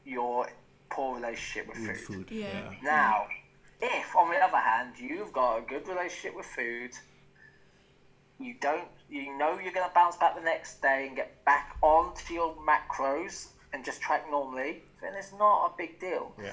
[0.04, 0.46] your
[0.90, 2.16] poor relationship with, With food.
[2.16, 2.30] food.
[2.30, 2.48] Yeah.
[2.48, 2.70] Yeah.
[2.82, 3.26] Now,
[3.80, 6.90] if on the other hand you've got a good relationship with food,
[8.38, 11.76] you don't, you know you're going to bounce back the next day and get back
[11.82, 16.32] onto your macros and just track normally, then it's not a big deal.
[16.42, 16.52] Yeah.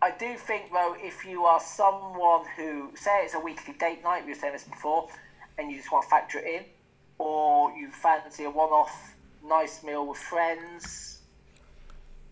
[0.00, 4.24] I do think though, if you are someone who say it's a weekly date night,
[4.24, 5.08] we were saying this before,
[5.58, 6.64] and you just want to factor it in,
[7.18, 9.14] or you fancy a one-off
[9.46, 11.20] nice meal with friends,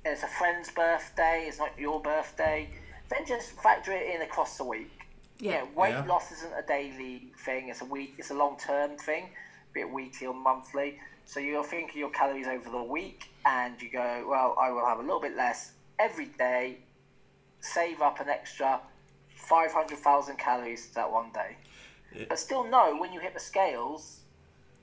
[0.05, 2.69] and it's a friend's birthday, it's not your birthday,
[3.11, 4.91] then just factor it in across the week.
[5.39, 5.65] Yeah.
[5.75, 6.05] weight Yeah.
[6.05, 9.31] loss isn't a daily thing; it's a week, it's a long-term thing,
[9.73, 10.99] be it weekly or monthly.
[11.25, 14.85] So you'll think of your calories over the week, and you go, well, I will
[14.85, 16.79] have a little bit less every day
[17.61, 18.81] save up an extra
[19.37, 21.57] 500,000 calories that one day.
[22.29, 24.21] But still know when you hit the scales,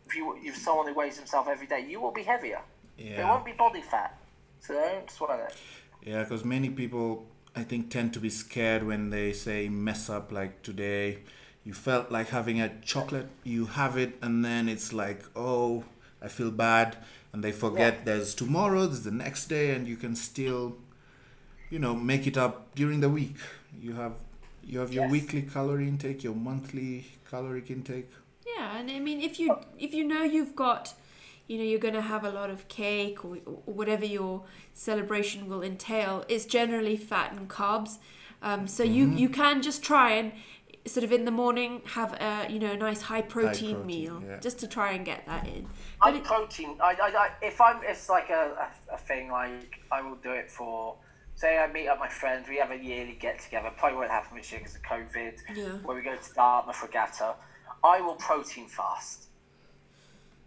[0.07, 2.61] if you if someone who weighs himself every day, you will be heavier.
[2.97, 3.29] Yeah.
[3.29, 4.17] won't be body fat.
[4.61, 5.55] So don't sweat it.
[6.01, 10.31] Yeah, because many people, I think, tend to be scared when they say mess up
[10.31, 11.19] like today.
[11.69, 15.83] You felt like having a chocolate, you have it, and then it's like, oh,
[16.19, 16.97] I feel bad.
[17.31, 18.05] And they forget Yeah.
[18.05, 20.77] there's tomorrow, there's the next day, and you can still,
[21.69, 23.37] you know, make it up during the week.
[23.79, 24.15] You have
[24.63, 25.11] you have your Yes.
[25.11, 28.09] weekly calorie intake, your monthly caloric intake.
[28.47, 30.95] Yeah, and I mean, if you if you know you've got,
[31.47, 34.41] you know, you're going to have a lot of cake or, or whatever your
[34.73, 37.99] celebration will entail, it's generally fat and carbs.
[38.41, 40.31] Um, so you you can just try and
[40.85, 44.23] sort of in the morning have a you know a nice high protein, protein, meal
[44.25, 44.39] yeah.
[44.39, 45.67] just to try and get that in.
[46.01, 46.77] I But it, protein.
[46.81, 49.31] I, I, I, if I'm, it's like a, a, a thing.
[49.31, 50.95] Like I will do it for.
[51.35, 52.49] Say I meet up my friends.
[52.49, 53.71] We have a yearly get together.
[53.77, 55.37] Probably won't happen this year because of COVID.
[55.55, 55.63] Yeah.
[55.85, 57.35] Where we go to Dartmouth Regatta.
[57.81, 59.27] I will protein fast.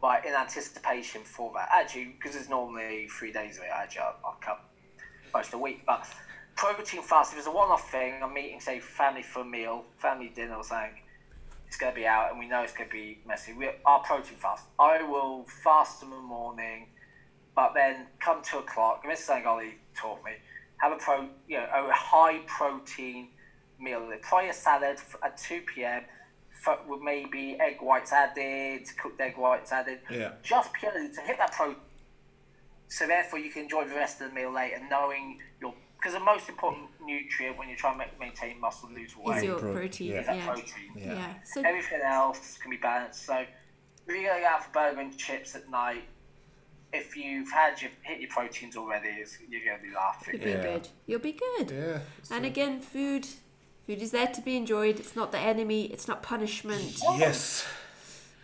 [0.02, 1.70] Like in anticipation for that.
[1.72, 3.70] Actually, because it's normally three days of it.
[3.72, 4.62] Actually, I'll, I'll cut
[5.32, 5.82] most of the week.
[5.86, 6.06] But
[6.57, 7.32] protein fast.
[7.32, 10.64] If it's a one-off thing, I'm meeting say family for a meal, family dinner or
[10.64, 10.98] something
[11.72, 13.55] it's going to be out and we know it's going to be messy.
[13.55, 14.66] We are protein fast.
[14.78, 16.88] I will fast in the morning,
[17.57, 19.00] but then come two o'clock.
[19.03, 20.32] And this is something Ollie taught me.
[20.82, 23.28] Have a pro, you know, a high protein
[23.80, 24.07] meal.
[24.20, 26.03] Probably a salad at two p.m.
[26.86, 30.00] with maybe egg whites added, cooked egg whites added.
[30.11, 30.32] Yeah.
[30.42, 31.76] Just purely to hit that protein.
[32.88, 35.72] So therefore, you can enjoy the rest of the meal later, knowing your
[36.03, 39.44] because the most important nutrient when you're trying to ma- maintain muscle lose weight is
[39.44, 40.20] your pro- protein, yeah.
[40.20, 40.46] is that yeah.
[40.46, 40.90] protein.
[40.96, 41.14] Yeah.
[41.14, 41.34] Yeah.
[41.44, 43.24] So Everything else can be balanced.
[43.24, 43.48] So if
[44.09, 46.03] you're going out for burger and chips at night,
[46.92, 49.11] if you've had your hit your proteins already,
[49.48, 50.34] you're going to be laughing.
[50.34, 50.62] you'll be Yeah.
[50.62, 50.88] good.
[51.07, 51.70] You'll be good.
[51.70, 51.98] Yeah.
[52.34, 53.26] And again, food,
[53.86, 54.98] food is there to be enjoyed.
[54.98, 55.84] It's not the enemy.
[55.84, 56.98] It's not punishment.
[57.16, 57.64] Yes.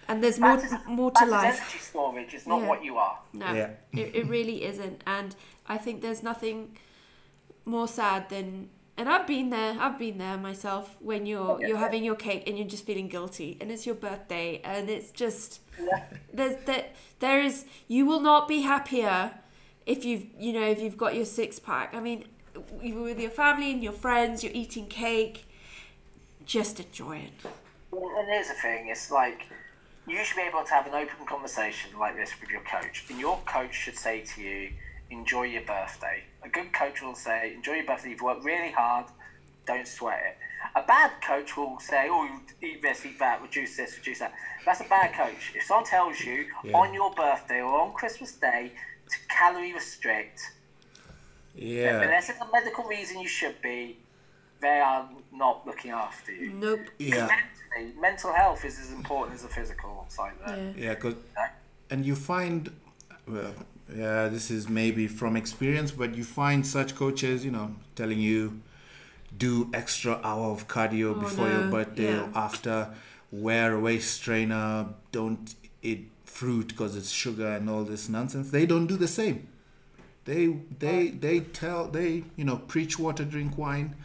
[0.07, 1.61] And there's more, That is- more to life.
[1.61, 2.33] energy storage.
[2.35, 2.69] It's not Yeah.
[2.69, 3.19] what you are.
[3.33, 3.71] No, Yeah.
[3.93, 5.03] it, it really isn't.
[5.07, 5.35] And
[5.67, 6.79] I think there's nothing
[7.69, 9.77] more sad than, and I've been there.
[9.79, 10.97] I've been there myself.
[11.01, 14.61] When you're you're having your cake and you're just feeling guilty, and it's your birthday,
[14.65, 15.61] and it's just
[16.33, 19.33] there's that there is you will not be happier
[19.87, 21.95] if you've you know if you've got your six pack.
[21.95, 22.25] I mean,
[22.83, 25.45] you with your family and your friends, you're eating cake.
[26.45, 27.51] Just enjoy it.
[27.93, 29.47] And here's the thing: it's like
[30.07, 33.21] you should be able to have an open conversation like this with your coach, and
[33.21, 34.71] your coach should say to you,
[35.11, 38.11] "Enjoy your birthday." A good coach will say, "Enjoy your birthday.
[38.11, 39.07] You've worked really hard.
[39.67, 40.39] Don't sweat it."
[40.75, 44.33] A bad coach will say, "Oh, you eat this, eat that, reduce this, reduce that."
[44.65, 45.53] That's a bad coach.
[45.55, 46.77] If someone tells you Yeah.
[46.77, 48.73] on your birthday or on Christmas Day
[49.11, 50.41] to calorie restrict,
[51.55, 52.01] Yeah.
[52.03, 53.99] unless it's a medical reason you should be,
[54.61, 56.51] they are not looking after you.
[56.51, 56.81] Nope.
[56.99, 57.27] Yeah.
[57.27, 60.77] Mentally, mental health is as important as the physical side of it.
[60.77, 60.85] Yeah.
[60.91, 61.15] Yeah, 'cause-
[61.91, 62.71] and you find,
[63.27, 63.55] well,
[63.95, 68.61] yeah, this is maybe from experience, but you find such coaches, you know, telling you
[69.37, 72.23] do extra hour of cardio Oh, before your birthday yeah.
[72.25, 72.91] or after,
[73.31, 78.51] wear a waist trainer, don't eat fruit because it's sugar and all this nonsense.
[78.51, 79.49] They don't do the same.
[80.25, 80.47] They
[80.79, 83.97] they they tell they you know preach water, drink wine.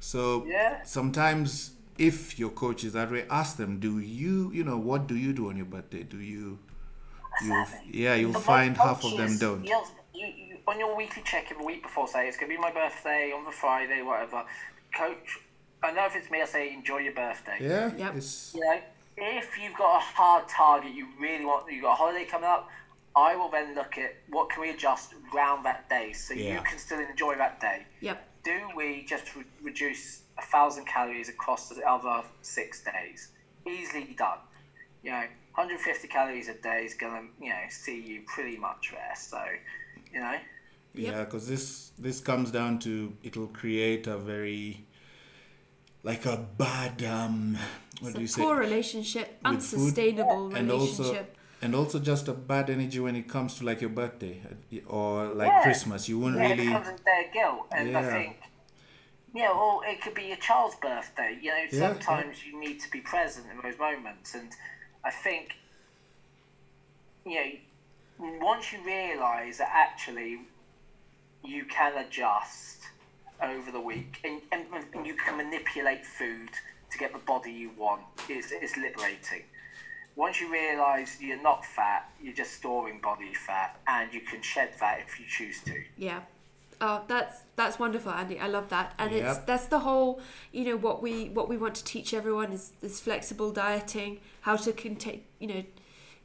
[0.00, 0.82] So Yeah.
[0.84, 5.16] sometimes if your coach is that way, ask them, do you you know what do
[5.16, 6.02] you do on your birthday?
[6.04, 6.58] Do you
[7.44, 9.64] you yeah you'll But my find half of them don't.
[9.64, 9.82] You,
[10.14, 12.70] you, you, on your weekly check-in the week before, say it's going to be my
[12.72, 14.44] birthday on the Friday, whatever.
[14.94, 15.38] Coach,
[15.82, 17.56] I know if it's me, I say enjoy your birthday.
[17.60, 18.16] Yeah, Yep.
[18.16, 18.78] it's You know,
[19.16, 22.68] if you've got a hard target, you really want, you've got a holiday coming up.
[23.14, 26.78] I will then look at what can we adjust around that day so you can
[26.78, 27.84] still enjoy that day.
[28.00, 28.28] Yep.
[28.44, 33.28] do we just re- reduce a thousand calories across the other six days?
[33.66, 34.38] Easily done.
[35.02, 35.24] You know,
[35.54, 39.14] 150 calories a day is gonna, you know, see you pretty much there.
[39.16, 39.42] So,
[40.12, 40.36] you know,
[40.94, 44.84] Yeah, because this this comes down to it'll create a very
[46.02, 47.56] like a bad um
[48.00, 51.36] what It's do you a say poor relationship, with food, unsustainable and also relationship.
[51.62, 55.26] and also just a bad energy when it comes to like your birthday uh, or
[55.34, 55.62] like Yeah.
[55.62, 56.08] Christmas.
[56.08, 58.12] You won't yeah, it really becomes a their guilt, and I Yeah.
[58.12, 58.36] think,
[59.34, 61.38] yeah, well, it could be your child's birthday.
[61.40, 64.50] You know, Yeah, sometimes you need to be present in those moments, and
[65.04, 65.54] I think,
[67.26, 70.40] you know, once you realise that actually
[71.44, 72.78] you can adjust
[73.42, 76.50] over the week, and, and, and you can manipulate food
[76.90, 79.42] to get the body you want, is is liberating.
[80.14, 84.70] Once you realise you're not fat, you're just storing body fat, and you can shed
[84.78, 85.82] that if you choose to.
[85.96, 86.20] Yeah.
[86.84, 88.40] Oh, that's that's wonderful, Andy.
[88.40, 90.20] I love that, and it's that's the whole.
[90.50, 94.56] You know what we what we want to teach everyone is this flexible dieting, how
[94.56, 95.64] to can take you know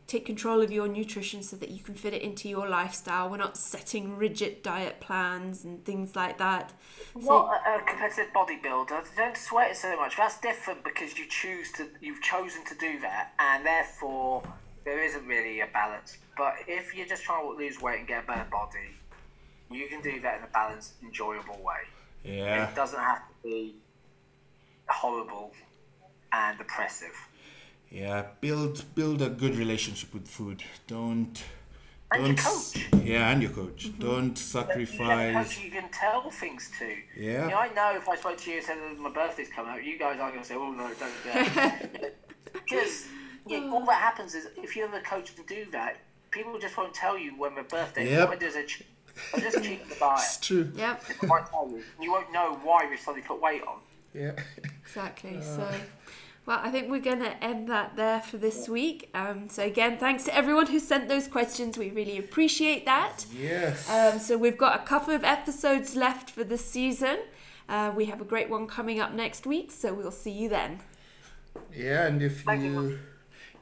[0.08, 3.30] take control of your nutrition so that you can fit it into your lifestyle.
[3.30, 6.74] We're not setting rigid diet plans and things like that.
[7.14, 9.04] Not a, a competitive bodybuilder.
[9.16, 10.18] Don't sweat it so much.
[10.18, 11.88] That's different because you choose to.
[12.02, 14.42] You've chosen to do that, and therefore
[14.86, 16.18] there isn't really a balance.
[16.36, 18.98] But if you're just trying to lose weight and get a better body,
[19.72, 21.82] you can do that in a balanced, enjoyable way.
[22.24, 23.76] yeah It doesn't have to be
[24.90, 25.52] horrible
[26.32, 27.16] and oppressive.
[27.92, 30.64] yeah build build a good relationship with food.
[30.88, 31.44] Don't
[32.12, 33.04] And Don't.
[33.06, 33.88] Yeah, and your coach.
[33.90, 34.02] Mm-hmm.
[34.08, 35.36] Don't You sacrifice.
[35.36, 36.86] coach you can tell things to.
[37.18, 37.44] Yeah.
[37.46, 39.84] You know, I know if I spoke to you and said my birthday's coming up,
[39.84, 42.16] you guys aren't going to say, oh, no, don't do that.
[42.54, 43.06] Because
[43.46, 45.98] yeah, all that happens is if you're the coach to do that,
[46.32, 48.12] people just won't tell you when their birthday is.
[48.12, 48.30] Yep.
[48.30, 48.56] What I do is
[49.34, 50.20] I just cheat the diet.
[50.20, 50.72] It's true.
[50.76, 51.84] Yep, I won't tell you.
[52.02, 53.78] You won't know why you suddenly put weight on.
[54.14, 54.34] Yeah.
[54.82, 55.42] exactly.
[55.42, 55.70] So,
[56.46, 59.10] well, I think we're going to end that there for this week.
[59.14, 61.78] Um, so, again, thanks to everyone who sent those questions.
[61.78, 63.26] We really appreciate that.
[63.34, 63.90] Yes.
[63.90, 67.20] Um, so, we've got a couple of episodes left for this season.
[67.70, 70.80] Uh, we have a great one coming up next week, so we'll see you then.
[71.76, 72.54] Yeah, and if you.
[72.54, 73.00] you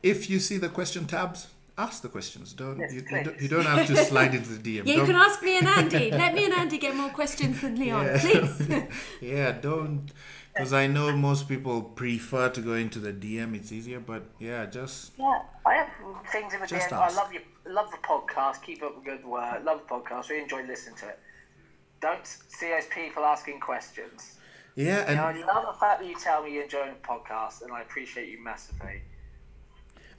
[0.03, 2.53] if you see the question tabs, ask the questions.
[2.53, 4.85] Don't Yes, you, you, don't, you don't have to slide into the DM.
[4.85, 6.11] Yeah, you Don't- can ask me and Andy.
[6.23, 8.19] Let me and Andy get more questions than Leon, Yeah.
[8.19, 8.83] please.
[9.21, 10.11] yeah, don't
[10.53, 13.55] because I know most people prefer to go into the DM.
[13.55, 15.89] It's easier, but yeah, just Yeah, I have
[16.31, 16.97] things in the Just DM.
[16.97, 17.41] I love you.
[17.67, 18.61] Love the podcast.
[18.61, 19.65] Keep up the good work.
[19.65, 20.29] Love the podcast.
[20.29, 21.19] Really enjoy listening to it.
[21.99, 24.37] Don't see those people asking questions.
[24.75, 27.07] yeah, You know, and I love the fact that you tell me you're enjoying the
[27.07, 29.01] podcast, and I appreciate you massively.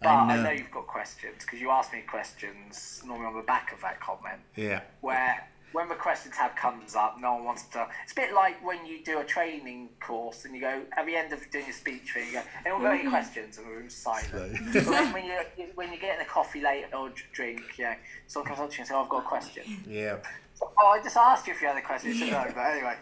[0.01, 0.41] But I I know.
[0.41, 3.81] Uh, know, you've got questions because you ask me questions normally on the back of
[3.83, 4.41] that comment.
[4.55, 7.87] yeah, Where when the question tab comes up, no one wants to.
[8.03, 11.15] It's a bit like when you do a training course and you go at the
[11.15, 13.11] end of doing your speech, thing, you go, "Anyone got any mm.
[13.11, 14.59] questions?" And the room's silent.
[14.73, 17.97] But then when you when you're getting a coffee later or drink, yeah,
[18.27, 20.17] someone comes up to you and says, oh, "I've got a question." yeah,
[20.63, 22.11] Oh, I just asked you if you had a question.
[22.11, 22.95] You said no, but anyway,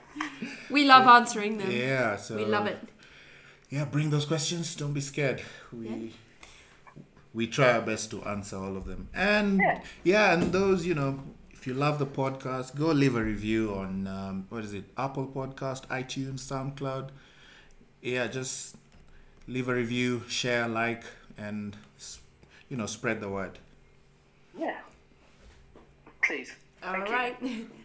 [0.71, 1.71] We love answering them.
[1.71, 2.17] yeah.
[2.17, 2.79] So We love it.
[3.71, 4.75] Yeah, bring those questions.
[4.75, 5.43] Don't be scared.
[5.73, 6.13] We
[7.35, 9.09] we try our best to answer all of them.
[9.15, 9.81] And Yeah.
[10.05, 11.21] yeah, and those you know,
[11.51, 14.85] if you love the podcast, go leave a review on um, what is it?
[14.97, 17.09] Apple Podcast, iTunes, SoundCloud.
[18.03, 18.77] Yeah, just
[19.49, 21.05] leave a review, share, like,
[21.39, 21.77] and
[22.69, 23.59] you know, spread the word.
[24.59, 24.79] yeah.
[26.23, 26.55] Please.
[26.83, 27.15] All Thank you.
[27.15, 27.37] right.